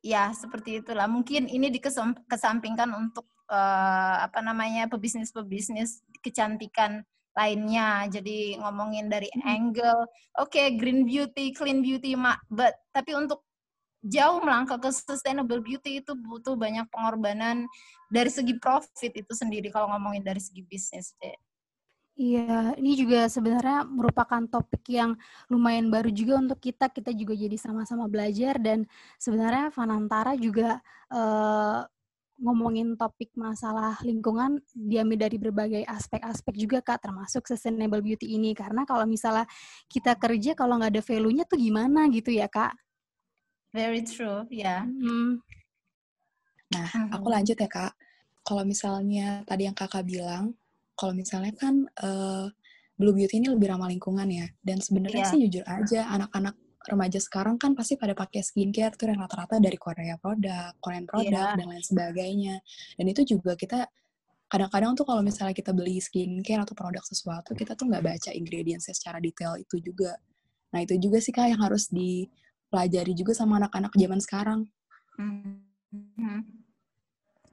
ya 0.03 0.35
seperti 0.35 0.83
itulah. 0.83 1.07
Mungkin 1.07 1.47
ini 1.47 1.71
dikesampingkan 1.71 2.91
untuk 2.91 3.31
uh, 3.47 4.27
apa 4.27 4.43
namanya 4.43 4.91
pebisnis-pebisnis 4.91 6.03
kecantikan 6.21 7.07
lainnya. 7.39 8.11
Jadi 8.11 8.59
ngomongin 8.59 9.09
dari 9.09 9.31
hmm. 9.33 9.47
angle, 9.47 10.05
oke 10.37 10.53
okay, 10.53 10.75
green 10.77 11.07
beauty, 11.07 11.55
clean 11.55 11.81
beauty, 11.81 12.19
but 12.51 12.75
tapi 12.93 13.15
untuk 13.17 13.47
jauh 14.03 14.43
melangkah 14.43 14.83
ke 14.83 14.91
sustainable 14.91 15.63
beauty 15.63 16.03
itu 16.03 16.13
butuh 16.19 16.59
banyak 16.59 16.91
pengorbanan 16.91 17.71
dari 18.11 18.29
segi 18.29 18.59
profit 18.59 19.15
itu 19.15 19.31
sendiri 19.31 19.71
kalau 19.71 19.87
ngomongin 19.95 20.27
dari 20.27 20.43
segi 20.43 20.67
bisnis 20.67 21.15
deh. 21.23 21.39
Iya, 22.23 22.79
ini 22.79 22.95
juga 22.95 23.27
sebenarnya 23.27 23.83
merupakan 23.83 24.47
topik 24.47 24.87
yang 24.95 25.19
lumayan 25.51 25.91
baru 25.91 26.07
juga 26.15 26.39
untuk 26.39 26.63
kita. 26.63 26.87
Kita 26.87 27.11
juga 27.11 27.35
jadi 27.35 27.59
sama-sama 27.59 28.07
belajar 28.07 28.63
dan 28.63 28.87
sebenarnya 29.19 29.75
Fanantara 29.75 30.39
juga 30.39 30.79
uh, 31.11 31.83
ngomongin 32.39 32.95
topik 32.95 33.35
masalah 33.35 33.99
lingkungan 34.07 34.63
diambil 34.71 35.27
dari 35.27 35.35
berbagai 35.35 35.83
aspek-aspek 35.83 36.55
juga 36.55 36.79
kak, 36.79 37.03
termasuk 37.03 37.43
sustainable 37.43 37.99
beauty 37.99 38.39
ini. 38.39 38.55
Karena 38.55 38.87
kalau 38.87 39.03
misalnya 39.03 39.51
kita 39.91 40.15
kerja 40.15 40.55
kalau 40.55 40.79
nggak 40.79 40.95
ada 40.95 41.03
value-nya 41.03 41.43
tuh 41.43 41.59
gimana 41.59 42.07
gitu 42.07 42.31
ya 42.31 42.47
kak? 42.47 42.71
Very 43.75 44.07
true, 44.07 44.47
ya. 44.47 44.87
Yeah. 44.87 44.87
Hmm. 44.87 45.43
Nah, 46.71 46.87
aku 46.87 47.27
mm-hmm. 47.27 47.35
lanjut 47.35 47.57
ya 47.59 47.67
kak. 47.67 47.93
Kalau 48.47 48.63
misalnya 48.63 49.43
tadi 49.43 49.67
yang 49.67 49.75
kakak 49.75 50.07
bilang 50.07 50.55
kalau 51.03 51.19
misalnya 51.19 51.51
kan 51.59 51.83
uh, 51.99 52.47
Blue 52.95 53.11
Beauty 53.11 53.43
ini 53.43 53.51
lebih 53.51 53.75
ramah 53.75 53.91
lingkungan 53.91 54.31
ya. 54.31 54.47
Dan 54.63 54.79
sebenarnya 54.79 55.27
yeah. 55.27 55.31
sih 55.35 55.39
jujur 55.43 55.65
aja 55.67 56.07
anak-anak 56.15 56.55
remaja 56.87 57.19
sekarang 57.19 57.59
kan 57.59 57.75
pasti 57.75 57.99
pada 57.99 58.15
pakai 58.15 58.43
skincare 58.43 58.95
tuh 58.95 59.11
yang 59.11 59.19
rata-rata 59.23 59.59
dari 59.59 59.75
Korea 59.75 60.15
produk, 60.23 60.79
Korean 60.79 61.11
produk 61.11 61.27
yeah. 61.27 61.59
dan 61.59 61.67
lain 61.67 61.83
sebagainya. 61.83 62.63
Dan 62.95 63.05
itu 63.11 63.27
juga 63.27 63.59
kita 63.59 63.91
kadang-kadang 64.47 64.95
tuh 64.95 65.03
kalau 65.03 65.27
misalnya 65.27 65.59
kita 65.59 65.75
beli 65.75 65.99
skincare 65.99 66.63
atau 66.63 66.79
produk 66.79 67.03
sesuatu, 67.03 67.59
kita 67.59 67.75
tuh 67.75 67.91
nggak 67.91 68.05
baca 68.07 68.31
ingredientsnya 68.31 68.95
secara 68.95 69.19
detail 69.19 69.59
itu 69.59 69.83
juga. 69.83 70.15
Nah 70.71 70.87
itu 70.87 70.95
juga 71.03 71.19
sih 71.19 71.35
kak 71.35 71.51
yang 71.51 71.63
harus 71.63 71.91
dipelajari 71.91 73.19
juga 73.19 73.35
sama 73.35 73.59
anak-anak 73.59 73.91
zaman 73.99 74.21
sekarang. 74.23 74.61
Mm 75.19 75.59
-hmm. 75.91 76.39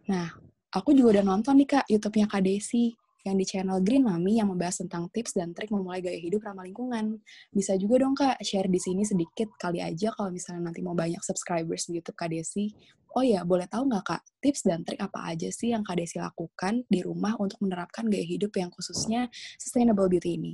Nah, 0.10 0.28
aku 0.74 0.94
juga 0.94 1.18
udah 1.20 1.26
nonton 1.26 1.58
nih 1.58 1.70
kak 1.70 1.86
YouTube-nya 1.90 2.26
Kak 2.30 2.42
Desi 2.46 2.98
yang 3.28 3.36
di 3.36 3.46
channel 3.48 3.84
Green 3.84 4.08
Mami 4.08 4.40
yang 4.40 4.48
membahas 4.48 4.84
tentang 4.86 5.12
tips 5.12 5.36
dan 5.36 5.52
trik 5.52 5.72
memulai 5.74 6.00
gaya 6.00 6.20
hidup 6.20 6.46
ramah 6.46 6.64
lingkungan. 6.64 7.20
Bisa 7.52 7.76
juga 7.76 8.04
dong 8.04 8.16
Kak 8.16 8.40
share 8.40 8.72
di 8.72 8.80
sini 8.80 9.04
sedikit 9.04 9.52
kali 9.60 9.84
aja 9.84 10.16
kalau 10.16 10.32
misalnya 10.32 10.72
nanti 10.72 10.80
mau 10.80 10.96
banyak 10.96 11.20
subscribers 11.20 11.92
di 11.92 12.00
YouTube 12.00 12.16
Kak 12.16 12.32
Desi. 12.32 12.72
Oh 13.18 13.26
ya, 13.26 13.42
boleh 13.42 13.66
tahu 13.66 13.90
nggak 13.90 14.06
Kak, 14.06 14.22
tips 14.38 14.62
dan 14.70 14.86
trik 14.86 15.02
apa 15.02 15.34
aja 15.34 15.50
sih 15.50 15.74
yang 15.74 15.82
Kak 15.82 15.98
Desi 15.98 16.22
lakukan 16.22 16.86
di 16.86 17.02
rumah 17.02 17.34
untuk 17.42 17.58
menerapkan 17.60 18.06
gaya 18.06 18.24
hidup 18.24 18.54
yang 18.56 18.70
khususnya 18.70 19.28
sustainable 19.58 20.08
beauty 20.08 20.38
ini? 20.38 20.54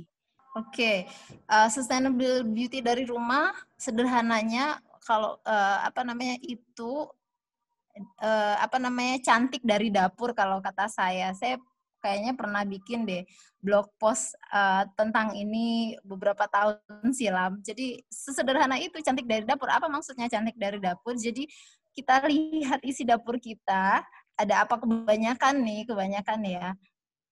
Oke, 0.56 0.72
okay. 0.72 0.98
uh, 1.52 1.68
sustainable 1.68 2.48
beauty 2.48 2.80
dari 2.80 3.04
rumah 3.04 3.52
sederhananya 3.76 4.80
kalau 5.04 5.36
uh, 5.44 5.78
apa 5.84 6.00
namanya 6.00 6.40
itu 6.40 7.04
uh, 8.24 8.56
apa 8.56 8.76
namanya 8.80 9.20
cantik 9.20 9.60
dari 9.60 9.92
dapur 9.92 10.32
kalau 10.32 10.58
kata 10.64 10.88
saya. 10.88 11.36
Saya 11.36 11.60
kayaknya 12.06 12.38
pernah 12.38 12.62
bikin 12.62 13.02
deh 13.02 13.26
blog 13.58 13.90
post 13.98 14.38
uh, 14.54 14.86
tentang 14.94 15.34
ini 15.34 15.98
beberapa 16.06 16.46
tahun 16.46 17.10
silam. 17.10 17.58
Jadi 17.66 17.98
sesederhana 18.06 18.78
itu 18.78 19.02
cantik 19.02 19.26
dari 19.26 19.42
dapur. 19.42 19.66
Apa 19.66 19.90
maksudnya 19.90 20.30
cantik 20.30 20.54
dari 20.54 20.78
dapur? 20.78 21.18
Jadi 21.18 21.50
kita 21.90 22.22
lihat 22.30 22.78
isi 22.86 23.02
dapur 23.02 23.42
kita, 23.42 24.06
ada 24.38 24.54
apa 24.62 24.78
kebanyakan 24.78 25.66
nih, 25.66 25.82
kebanyakan 25.90 26.40
ya. 26.46 26.66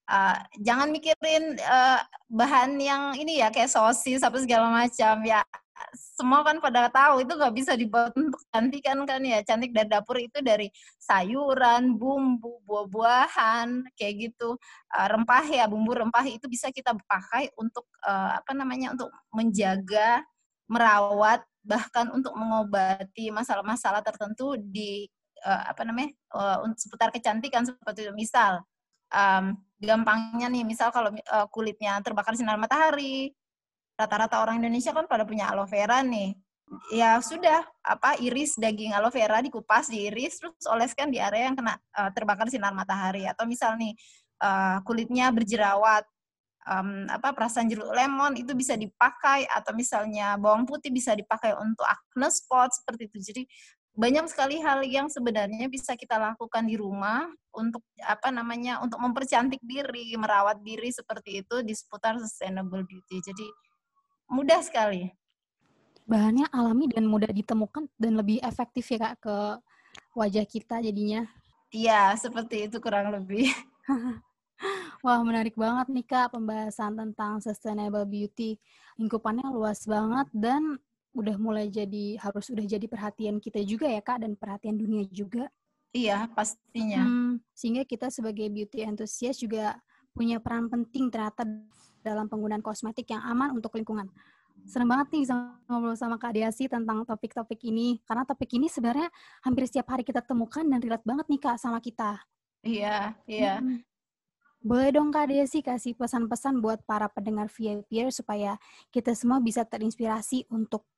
Uh, 0.05 0.37
jangan 0.61 0.91
mikirin 0.91 1.57
uh, 1.65 2.03
bahan 2.29 2.77
yang 2.77 3.17
ini 3.17 3.41
ya 3.41 3.49
kayak 3.49 3.73
sosis 3.73 4.21
apa 4.21 4.37
segala 4.37 4.69
macam 4.69 5.17
ya 5.25 5.41
semua 5.93 6.41
kan 6.41 6.57
pada 6.57 6.87
tahu 6.89 7.21
itu 7.21 7.33
nggak 7.35 7.55
bisa 7.55 7.73
dibuat 7.77 8.13
untuk 8.17 8.41
cantikan 8.49 9.03
kan 9.03 9.21
ya. 9.21 9.43
Cantik 9.45 9.71
dari 9.75 9.89
dapur 9.89 10.17
itu 10.17 10.39
dari 10.41 10.67
sayuran 10.97 11.95
bumbu 11.99 12.61
buah-buahan 12.65 13.93
kayak 13.97 14.13
gitu. 14.31 14.57
Uh, 14.91 15.07
rempah 15.11 15.45
ya 15.45 15.69
bumbu 15.69 15.93
rempah 15.93 16.25
itu 16.25 16.45
bisa 16.49 16.71
kita 16.73 16.95
pakai 17.05 17.51
untuk 17.59 17.85
uh, 18.05 18.39
apa 18.39 18.51
namanya 18.57 18.95
untuk 18.95 19.11
menjaga 19.33 20.23
merawat 20.65 21.45
bahkan 21.65 22.09
untuk 22.13 22.33
mengobati 22.37 23.33
masalah-masalah 23.33 24.05
tertentu 24.05 24.53
di 24.57 25.09
uh, 25.45 25.69
apa 25.69 25.81
namanya 25.81 26.13
seputar 26.77 27.09
kecantikan 27.13 27.65
seperti 27.65 28.09
itu. 28.09 28.13
Misal 28.13 28.61
um, 29.13 29.57
gampangnya 29.79 30.47
nih 30.49 30.63
misal 30.63 30.89
kalau 30.89 31.11
uh, 31.11 31.47
kulitnya 31.51 31.99
terbakar 32.01 32.33
sinar 32.33 32.55
matahari 32.57 33.35
rata-rata 33.95 34.43
orang 34.43 34.59
Indonesia 34.59 34.91
kan 34.91 35.07
pada 35.07 35.23
punya 35.23 35.49
aloe 35.51 35.67
vera 35.67 36.03
nih. 36.03 36.35
Ya 36.91 37.21
sudah, 37.21 37.61
apa 37.85 38.17
iris 38.19 38.57
daging 38.57 38.91
aloe 38.91 39.13
vera 39.13 39.39
dikupas, 39.39 39.87
diiris, 39.87 40.41
terus 40.41 40.65
oleskan 40.67 41.13
di 41.13 41.21
area 41.21 41.47
yang 41.47 41.55
kena 41.55 41.77
uh, 41.95 42.09
terbakar 42.11 42.51
sinar 42.51 42.75
matahari. 42.75 43.23
Atau 43.29 43.47
misal 43.47 43.77
nih 43.79 43.93
uh, 44.43 44.81
kulitnya 44.83 45.31
berjerawat, 45.31 46.03
um, 46.65 47.05
apa 47.07 47.31
perasan 47.31 47.69
jeruk 47.69 47.93
lemon 47.93 48.35
itu 48.35 48.51
bisa 48.57 48.73
dipakai 48.75 49.45
atau 49.47 49.71
misalnya 49.77 50.35
bawang 50.35 50.65
putih 50.65 50.89
bisa 50.89 51.13
dipakai 51.13 51.53
untuk 51.55 51.85
acne 51.85 52.29
spot 52.33 52.73
seperti 52.73 53.07
itu. 53.07 53.17
Jadi 53.21 53.43
banyak 53.95 54.27
sekali 54.27 54.59
hal 54.59 54.83
yang 54.83 55.07
sebenarnya 55.07 55.71
bisa 55.71 55.95
kita 55.95 56.19
lakukan 56.19 56.67
di 56.67 56.75
rumah 56.75 57.31
untuk 57.55 57.79
apa 58.03 58.27
namanya 58.27 58.83
untuk 58.83 58.99
mempercantik 58.99 59.63
diri, 59.63 60.11
merawat 60.19 60.59
diri 60.59 60.91
seperti 60.91 61.39
itu 61.45 61.63
di 61.63 61.71
seputar 61.71 62.19
sustainable 62.19 62.83
beauty. 62.83 63.23
Jadi 63.23 63.47
mudah 64.29 64.61
sekali. 64.61 65.13
Bahannya 66.05 66.45
alami 66.53 66.89
dan 66.91 67.09
mudah 67.09 67.31
ditemukan 67.33 67.89
dan 67.97 68.13
lebih 68.13 68.37
efektif 68.45 68.85
ya 68.93 69.09
kak 69.09 69.25
ke 69.25 69.37
wajah 70.13 70.45
kita 70.45 70.81
jadinya. 70.81 71.25
Iya, 71.73 72.13
seperti 72.15 72.69
itu 72.69 72.77
kurang 72.77 73.09
lebih. 73.11 73.49
Wah, 75.05 75.21
menarik 75.21 75.53
banget 75.59 75.91
nih 75.91 76.05
Kak 76.07 76.33
pembahasan 76.33 76.95
tentang 76.95 77.43
sustainable 77.43 78.07
beauty. 78.07 78.55
Lingkupannya 78.95 79.45
luas 79.51 79.83
banget 79.83 80.27
dan 80.31 80.79
udah 81.15 81.35
mulai 81.39 81.71
jadi 81.71 82.19
harus 82.19 82.51
udah 82.51 82.63
jadi 82.63 82.87
perhatian 82.87 83.39
kita 83.39 83.63
juga 83.63 83.87
ya 83.91 83.99
Kak 83.99 84.23
dan 84.23 84.33
perhatian 84.39 84.79
dunia 84.79 85.03
juga. 85.11 85.51
Iya, 85.95 86.27
pastinya. 86.31 87.07
Hmm, 87.07 87.39
sehingga 87.55 87.87
kita 87.87 88.11
sebagai 88.11 88.47
beauty 88.51 88.83
enthusiast 88.83 89.39
juga 89.39 89.79
punya 90.15 90.39
peran 90.39 90.71
penting 90.71 91.11
ternyata 91.11 91.43
dalam 92.05 92.29
penggunaan 92.29 92.61
kosmetik 92.61 93.09
yang 93.09 93.25
aman 93.25 93.57
untuk 93.57 93.73
lingkungan. 93.73 94.05
Senang 94.69 94.89
banget 94.93 95.07
nih 95.13 95.21
bisa 95.25 95.33
ngobrol 95.65 95.97
sama 95.97 96.21
Kak 96.21 96.37
Diasi 96.37 96.69
tentang 96.69 97.01
topik-topik 97.03 97.59
ini. 97.65 98.01
Karena 98.05 98.23
topik 98.23 98.53
ini 98.53 98.69
sebenarnya 98.69 99.09
hampir 99.41 99.65
setiap 99.65 99.89
hari 99.89 100.05
kita 100.05 100.21
temukan 100.21 100.63
dan 100.63 100.79
relate 100.79 101.05
banget 101.05 101.25
nih 101.25 101.41
Kak 101.41 101.57
sama 101.57 101.81
kita. 101.81 102.21
Iya, 102.65 103.17
iya. 103.29 103.61
Hmm. 103.61 103.81
Boleh 104.65 104.89
dong 104.89 105.13
Kak 105.13 105.29
Desi 105.29 105.61
kasih 105.61 105.93
pesan-pesan 105.93 106.57
buat 106.57 106.81
para 106.89 107.05
pendengar 107.05 107.53
VIP 107.53 108.09
supaya 108.09 108.57
kita 108.89 109.13
semua 109.13 109.37
bisa 109.37 109.61
terinspirasi 109.61 110.49
untuk 110.49 110.89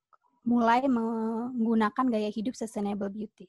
mulai 0.47 0.87
menggunakan 0.87 2.07
gaya 2.07 2.31
hidup 2.31 2.55
sustainable 2.55 3.11
beauty. 3.11 3.43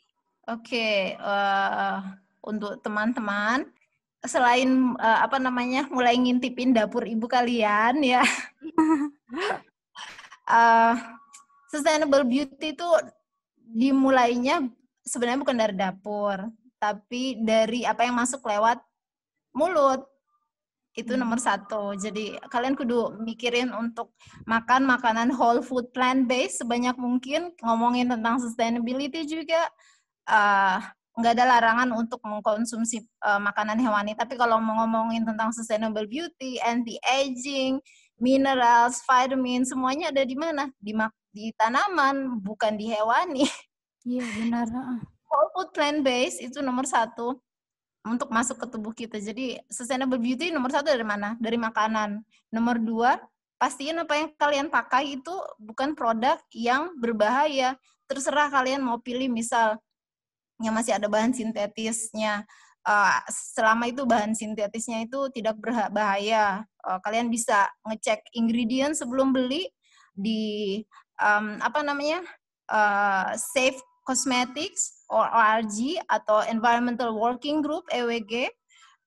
Oke, 0.50 0.74
okay, 0.74 0.98
uh, 1.22 1.22
eh, 1.22 1.98
untuk 2.42 2.82
teman-teman 2.82 3.70
selain 4.26 4.98
uh, 4.98 5.18
apa 5.22 5.38
namanya 5.38 5.86
mulai 5.90 6.18
ngintipin 6.18 6.74
dapur 6.74 7.06
ibu 7.06 7.30
kalian 7.30 8.02
ya. 8.02 8.22
Uh, 10.48 10.94
sustainable 11.72 12.24
beauty 12.26 12.74
itu 12.74 12.88
dimulainya 13.68 14.64
sebenarnya 15.04 15.40
bukan 15.44 15.56
dari 15.60 15.74
dapur 15.76 16.48
tapi 16.78 17.36
dari 17.42 17.82
apa 17.84 18.06
yang 18.06 18.16
masuk 18.16 18.42
lewat 18.46 18.78
mulut. 19.52 20.06
Itu 20.94 21.14
hmm. 21.14 21.20
nomor 21.22 21.38
satu. 21.38 21.94
Jadi 21.94 22.38
kalian 22.50 22.74
kudu 22.74 23.22
mikirin 23.22 23.70
untuk 23.70 24.14
makan 24.46 24.82
makanan 24.86 25.30
whole 25.30 25.62
food 25.62 25.90
plant 25.94 26.26
based 26.26 26.62
sebanyak 26.62 26.94
mungkin. 26.98 27.54
Ngomongin 27.62 28.10
tentang 28.10 28.42
sustainability 28.42 29.26
juga 29.26 29.62
uh, 30.26 30.82
nggak 31.18 31.34
ada 31.34 31.44
larangan 31.50 31.90
untuk 31.98 32.22
mengkonsumsi 32.22 33.02
uh, 33.26 33.42
makanan 33.42 33.82
hewani. 33.82 34.14
Tapi 34.14 34.38
kalau 34.38 34.62
mau 34.62 34.86
ngomongin 34.86 35.26
tentang 35.26 35.50
sustainable 35.50 36.06
beauty, 36.06 36.62
anti-aging, 36.62 37.82
minerals, 38.22 39.02
vitamin, 39.02 39.66
semuanya 39.66 40.14
ada 40.14 40.22
di 40.22 40.38
mana? 40.38 40.70
Di 40.78 40.94
di 41.34 41.50
tanaman, 41.58 42.38
bukan 42.38 42.78
di 42.78 42.86
hewani. 42.94 43.44
Iya 44.06 44.24
benar. 44.40 44.66
Whole 45.28 45.50
food 45.52 45.68
plant 45.74 46.00
based 46.06 46.40
itu 46.40 46.62
nomor 46.64 46.88
satu 46.88 47.36
untuk 48.06 48.30
masuk 48.32 48.56
ke 48.62 48.66
tubuh 48.70 48.94
kita. 48.94 49.18
Jadi 49.20 49.58
sustainable 49.68 50.16
beauty 50.16 50.54
nomor 50.54 50.72
satu 50.72 50.88
dari 50.88 51.04
mana? 51.04 51.34
Dari 51.36 51.58
makanan. 51.60 52.22
Nomor 52.48 52.80
dua, 52.80 53.18
pastiin 53.60 54.00
apa 54.00 54.14
yang 54.16 54.28
kalian 54.38 54.66
pakai 54.72 55.20
itu 55.20 55.34
bukan 55.60 55.92
produk 55.92 56.38
yang 56.54 56.94
berbahaya. 56.96 57.76
Terserah 58.08 58.48
kalian 58.48 58.80
mau 58.80 58.96
pilih 59.02 59.28
misal 59.28 59.76
yang 60.62 60.74
masih 60.74 60.94
ada 60.94 61.06
bahan 61.06 61.30
sintetisnya. 61.34 62.42
Uh, 62.88 63.20
selama 63.28 63.90
itu 63.90 64.08
bahan 64.08 64.32
sintetisnya 64.32 65.04
itu 65.04 65.28
tidak 65.34 65.60
berbahaya, 65.60 66.64
uh, 66.86 66.98
kalian 67.04 67.28
bisa 67.28 67.68
ngecek 67.84 68.24
ingredient 68.32 68.96
sebelum 68.96 69.34
beli 69.34 69.68
di 70.16 70.80
um, 71.20 71.60
apa 71.60 71.84
namanya 71.84 72.24
uh, 72.72 73.36
Safe 73.36 73.76
Cosmetics 74.08 75.04
or 75.12 75.28
ORG 75.28 76.00
atau 76.08 76.40
Environmental 76.48 77.12
Working 77.12 77.60
Group 77.60 77.84
EWG. 77.92 78.48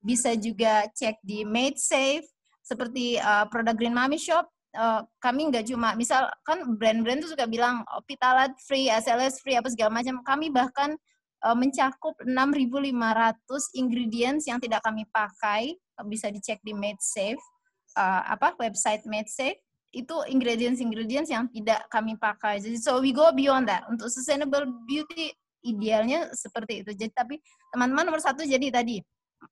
Bisa 0.01 0.33
juga 0.33 0.85
cek 0.93 1.21
di 1.21 1.45
Made 1.45 1.77
Safe 1.77 2.25
seperti 2.61 3.17
uh, 3.21 3.49
produk 3.49 3.73
Green 3.73 3.93
Mommy 3.93 4.17
Shop 4.17 4.45
uh, 4.75 5.01
kami 5.19 5.51
nggak 5.51 5.67
cuma 5.67 5.93
misal 5.97 6.27
kan 6.47 6.63
brand-brand 6.77 7.23
itu 7.23 7.31
suka 7.35 7.47
bilang 7.47 7.83
oh, 7.91 8.03
Pitalat 8.07 8.55
free, 8.63 8.87
SLS 8.87 9.43
free 9.43 9.57
apa 9.59 9.67
segala 9.71 10.01
macam. 10.01 10.23
Kami 10.23 10.47
bahkan 10.51 10.95
uh, 11.45 11.57
mencakup 11.57 12.15
6.500 12.23 12.91
ingredients 13.77 14.45
yang 14.45 14.61
tidak 14.61 14.81
kami 14.85 15.05
pakai 15.09 15.75
bisa 16.05 16.29
dicek 16.33 16.61
di 16.65 16.73
MadeSafe 16.73 17.41
uh, 17.97 18.21
apa 18.31 18.55
website 18.57 19.03
MadeSafe 19.05 19.59
itu 19.91 20.15
ingredients-ingredients 20.31 21.27
yang 21.27 21.51
tidak 21.51 21.83
kami 21.91 22.15
pakai. 22.15 22.63
Jadi 22.63 22.79
so 22.79 23.03
we 23.03 23.11
go 23.11 23.27
beyond 23.35 23.67
that. 23.67 23.83
Untuk 23.91 24.07
sustainable 24.07 24.63
beauty 24.87 25.35
idealnya 25.67 26.31
seperti 26.31 26.81
itu. 26.85 26.95
Jadi 26.95 27.11
tapi 27.11 27.35
teman-teman 27.75 28.07
nomor 28.07 28.23
satu 28.23 28.47
jadi 28.47 28.71
tadi 28.71 29.03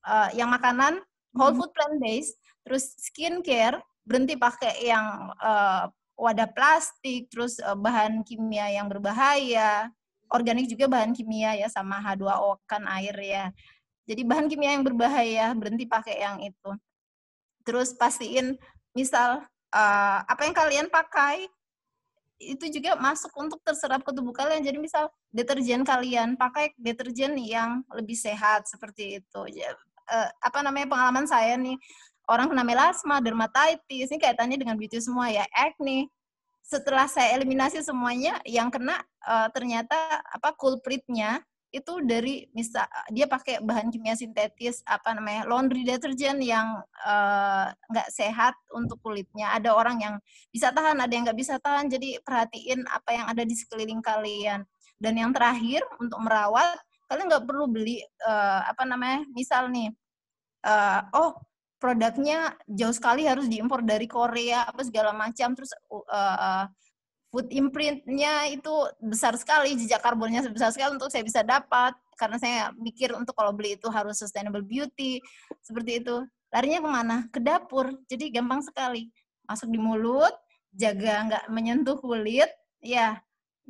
uh, 0.07 0.31
yang 0.31 0.47
makanan 0.47 1.03
whole 1.35 1.51
hmm. 1.51 1.59
food 1.59 1.71
plant 1.75 1.97
based, 1.99 2.39
terus 2.63 2.95
skincare 2.97 3.83
berhenti 4.07 4.39
pakai 4.39 4.89
yang 4.89 5.29
uh, 5.43 5.91
wadah 6.15 6.49
plastik, 6.55 7.27
terus 7.29 7.59
uh, 7.61 7.75
bahan 7.75 8.23
kimia 8.23 8.73
yang 8.73 8.87
berbahaya, 8.87 9.91
organik 10.29 10.69
juga 10.69 10.85
bahan 10.89 11.11
kimia 11.13 11.57
ya 11.57 11.67
sama 11.69 11.99
H2O 12.01 12.61
kan 12.69 12.85
air 12.87 13.15
ya. 13.19 13.45
Jadi 14.09 14.21
bahan 14.25 14.49
kimia 14.49 14.73
yang 14.73 14.85
berbahaya 14.85 15.53
berhenti 15.53 15.85
pakai 15.85 16.21
yang 16.21 16.41
itu. 16.41 16.71
Terus 17.61 17.93
pastiin 17.93 18.57
misal 18.97 19.45
uh, 19.73 20.19
apa 20.25 20.41
yang 20.49 20.55
kalian 20.55 20.87
pakai 20.89 21.45
itu 22.39 22.71
juga 22.71 22.95
masuk 22.95 23.35
untuk 23.35 23.59
terserap 23.61 24.01
ke 24.01 24.11
tubuh 24.15 24.31
kalian. 24.31 24.63
Jadi 24.63 24.79
misal 24.79 25.11
deterjen 25.29 25.83
kalian 25.83 26.39
pakai 26.39 26.73
deterjen 26.79 27.35
yang 27.35 27.83
lebih 27.91 28.15
sehat 28.15 28.65
seperti 28.65 29.21
itu. 29.21 29.41
Uh, 30.09 30.29
apa 30.41 30.65
namanya 30.65 30.89
pengalaman 30.89 31.29
saya 31.29 31.53
nih 31.59 31.77
orang 32.29 32.47
kena 32.47 32.63
melasma, 32.63 33.17
dermatitis, 33.19 34.07
ini 34.13 34.21
kaitannya 34.21 34.57
dengan 34.61 34.77
beauty 34.77 35.01
semua 35.01 35.33
ya, 35.33 35.43
acne. 35.49 36.07
Setelah 36.69 37.09
saya 37.09 37.33
eliminasi 37.33 37.81
semuanya, 37.81 38.37
yang 38.45 38.69
kena 38.69 39.01
uh, 39.25 39.49
ternyata 39.49 40.21
apa 40.21 40.53
culpritnya 40.53 41.41
itu 41.69 42.01
dari 42.01 42.49
misal 42.53 42.85
dia 43.13 43.29
pakai 43.29 43.61
bahan 43.61 43.93
kimia 43.93 44.17
sintetis 44.17 44.81
apa 44.89 45.13
namanya 45.13 45.45
laundry 45.45 45.85
detergent 45.85 46.41
yang 46.41 46.81
eh, 47.05 47.65
nggak 47.69 48.09
uh, 48.09 48.13
sehat 48.13 48.57
untuk 48.73 48.97
kulitnya. 49.05 49.53
Ada 49.53 49.77
orang 49.77 50.01
yang 50.01 50.15
bisa 50.49 50.73
tahan 50.73 50.97
ada 50.97 51.13
yang 51.13 51.29
nggak 51.29 51.37
bisa 51.37 51.61
tahan. 51.61 51.85
Jadi 51.85 52.17
perhatiin 52.25 52.89
apa 52.89 53.09
yang 53.13 53.25
ada 53.29 53.45
di 53.45 53.53
sekeliling 53.53 54.01
kalian. 54.01 54.65
Dan 54.97 55.13
yang 55.21 55.29
terakhir 55.29 55.85
untuk 56.01 56.17
merawat 56.25 56.73
kalian 57.09 57.29
nggak 57.29 57.45
perlu 57.45 57.65
beli 57.69 58.01
uh, 58.25 58.61
apa 58.69 58.85
namanya 58.85 59.25
misal 59.33 59.69
nih 59.73 59.89
uh, 60.65 61.01
oh 61.17 61.33
produknya 61.79 62.59
jauh 62.67 62.91
sekali 62.91 63.23
harus 63.23 63.47
diimpor 63.47 63.81
dari 63.81 64.05
Korea 64.05 64.67
apa 64.67 64.83
segala 64.83 65.15
macam. 65.15 65.55
Terus 65.55 65.71
uh, 65.89 66.67
food 67.31 67.47
imprintnya 67.55 68.51
itu 68.51 68.71
besar 68.99 69.39
sekali 69.39 69.79
jejak 69.79 70.03
karbonnya 70.03 70.43
besar 70.51 70.75
sekali 70.75 70.99
untuk 70.99 71.09
saya 71.09 71.23
bisa 71.23 71.41
dapat. 71.41 71.95
Karena 72.19 72.35
saya 72.35 72.59
mikir 72.75 73.15
untuk 73.15 73.31
kalau 73.31 73.55
beli 73.55 73.79
itu 73.79 73.87
harus 73.87 74.19
sustainable 74.19 74.61
beauty 74.61 75.23
seperti 75.63 76.03
itu. 76.03 76.19
Larinya 76.51 76.83
ke 76.83 76.89
mana? 76.91 77.17
Ke 77.31 77.39
dapur. 77.39 77.95
Jadi 78.11 78.27
gampang 78.27 78.59
sekali. 78.59 79.07
Masuk 79.47 79.71
di 79.71 79.79
mulut 79.79 80.35
jaga 80.75 81.25
nggak 81.25 81.45
menyentuh 81.49 81.97
kulit 81.97 82.51
ya 82.85 83.17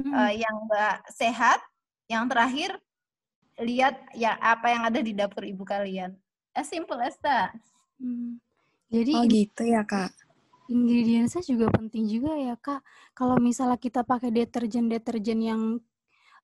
hmm. 0.01 0.11
uh, 0.11 0.33
yang 0.33 0.55
nggak 0.65 1.05
sehat. 1.13 1.61
Yang 2.09 2.25
terakhir 2.33 2.71
lihat 3.61 3.95
ya 4.17 4.33
apa 4.41 4.73
yang 4.73 4.81
ada 4.89 4.97
di 4.97 5.13
dapur 5.13 5.45
ibu 5.45 5.61
kalian. 5.61 6.17
As 6.57 6.65
simple 6.73 6.97
as 6.97 7.13
that 7.21 7.53
Hmm. 7.99 8.39
Jadi 8.89 9.11
oh 9.13 9.25
gitu 9.29 9.63
ya 9.67 9.85
kak. 9.85 10.09
Ingredientsnya 10.69 11.43
juga 11.45 11.69
penting 11.73 12.09
juga 12.09 12.33
ya 12.37 12.55
kak. 12.57 12.81
Kalau 13.13 13.37
misalnya 13.37 13.77
kita 13.77 14.01
pakai 14.01 14.33
deterjen-deterjen 14.33 15.39
yang 15.41 15.61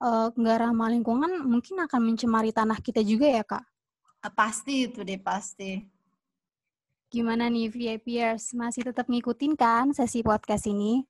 uh, 0.01 0.27
nggak 0.33 0.57
ramah 0.61 0.89
lingkungan, 0.93 1.41
mungkin 1.45 1.81
akan 1.81 2.01
mencemari 2.13 2.53
tanah 2.53 2.77
kita 2.81 3.01
juga 3.01 3.25
ya 3.29 3.43
kak. 3.45 3.63
Ah, 4.25 4.33
pasti 4.33 4.89
itu 4.89 5.05
deh 5.05 5.21
pasti. 5.21 5.85
Gimana 7.09 7.47
nih 7.47 7.69
VIPers, 7.69 8.57
masih 8.57 8.89
tetap 8.89 9.05
ngikutin 9.07 9.53
kan 9.53 9.93
sesi 9.93 10.25
podcast 10.25 10.65
ini? 10.65 11.05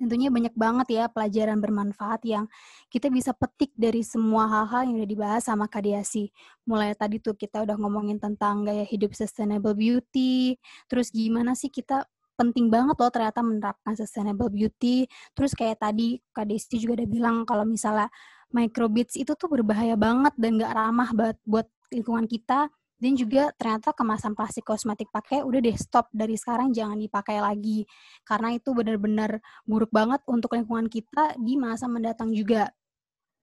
Tentunya 0.00 0.32
banyak 0.32 0.56
banget 0.56 0.88
ya 0.96 1.04
pelajaran 1.12 1.60
bermanfaat 1.60 2.24
yang 2.24 2.48
kita 2.88 3.12
bisa 3.12 3.36
petik 3.36 3.76
dari 3.76 4.00
semua 4.00 4.48
hal-hal 4.48 4.88
yang 4.88 4.96
udah 5.04 5.10
dibahas 5.12 5.42
sama 5.44 5.68
Kadiasi. 5.68 6.32
Mulai 6.64 6.96
tadi 6.96 7.20
tuh 7.20 7.36
kita 7.36 7.60
udah 7.68 7.76
ngomongin 7.76 8.16
tentang 8.16 8.64
gaya 8.64 8.88
hidup 8.88 9.12
sustainable 9.12 9.76
beauty, 9.76 10.56
terus 10.88 11.12
gimana 11.12 11.52
sih 11.52 11.68
kita 11.68 12.08
penting 12.40 12.72
banget 12.72 12.96
loh 12.96 13.12
ternyata 13.12 13.44
menerapkan 13.44 13.92
sustainable 13.92 14.48
beauty. 14.48 15.04
Terus 15.36 15.52
kayak 15.52 15.84
tadi 15.84 16.16
Kak 16.32 16.48
Desi 16.48 16.80
juga 16.80 17.04
udah 17.04 17.08
bilang 17.12 17.36
kalau 17.44 17.68
misalnya 17.68 18.08
microbeads 18.56 19.20
itu 19.20 19.36
tuh 19.36 19.52
berbahaya 19.52 19.94
banget 20.00 20.32
dan 20.40 20.56
gak 20.56 20.72
ramah 20.72 21.12
buat 21.44 21.68
lingkungan 21.92 22.24
kita 22.24 22.72
dan 23.00 23.12
juga 23.16 23.50
ternyata 23.56 23.96
kemasan 23.96 24.36
plastik 24.36 24.68
kosmetik 24.68 25.08
pakai 25.08 25.40
udah 25.40 25.58
deh 25.58 25.76
stop 25.80 26.12
dari 26.12 26.36
sekarang 26.36 26.70
jangan 26.70 27.00
dipakai 27.00 27.40
lagi 27.40 27.88
karena 28.28 28.54
itu 28.54 28.76
benar-benar 28.76 29.40
buruk 29.64 29.90
banget 29.90 30.20
untuk 30.28 30.54
lingkungan 30.54 30.86
kita 30.86 31.34
di 31.40 31.56
masa 31.56 31.88
mendatang 31.88 32.30
juga 32.30 32.70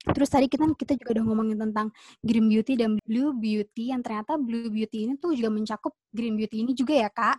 Terus 0.08 0.32
tadi 0.32 0.48
kita 0.48 0.64
kita 0.80 0.96
juga 0.96 1.20
udah 1.20 1.26
ngomongin 1.28 1.60
tentang 1.60 1.92
green 2.24 2.48
beauty 2.48 2.80
dan 2.80 2.96
blue 3.04 3.36
beauty 3.36 3.92
yang 3.92 4.00
ternyata 4.00 4.40
blue 4.40 4.72
beauty 4.72 5.04
ini 5.04 5.20
tuh 5.20 5.36
juga 5.36 5.52
mencakup 5.52 5.92
green 6.16 6.40
beauty 6.40 6.64
ini 6.64 6.72
juga 6.72 6.96
ya 6.96 7.10
kak. 7.12 7.36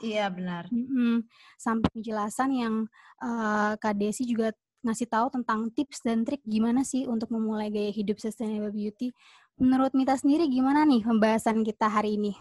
Iya 0.00 0.28
benar. 0.28 0.68
Mm-hmm. 0.68 1.24
Sampai 1.56 1.88
penjelasan 1.92 2.50
yang 2.52 2.74
uh, 3.20 3.72
Kak 3.80 3.96
Desi 3.96 4.28
juga 4.28 4.52
ngasih 4.84 5.08
tahu 5.08 5.26
tentang 5.40 5.72
tips 5.72 6.04
dan 6.04 6.22
trik 6.22 6.44
gimana 6.44 6.84
sih 6.84 7.08
untuk 7.08 7.32
memulai 7.32 7.72
gaya 7.72 7.90
hidup 7.90 8.20
sustainable 8.20 8.70
beauty. 8.70 9.10
Menurut 9.56 9.96
Mita 9.96 10.12
sendiri 10.12 10.52
gimana 10.52 10.84
nih 10.84 11.00
pembahasan 11.00 11.64
kita 11.64 11.88
hari 11.88 12.20
ini? 12.20 12.36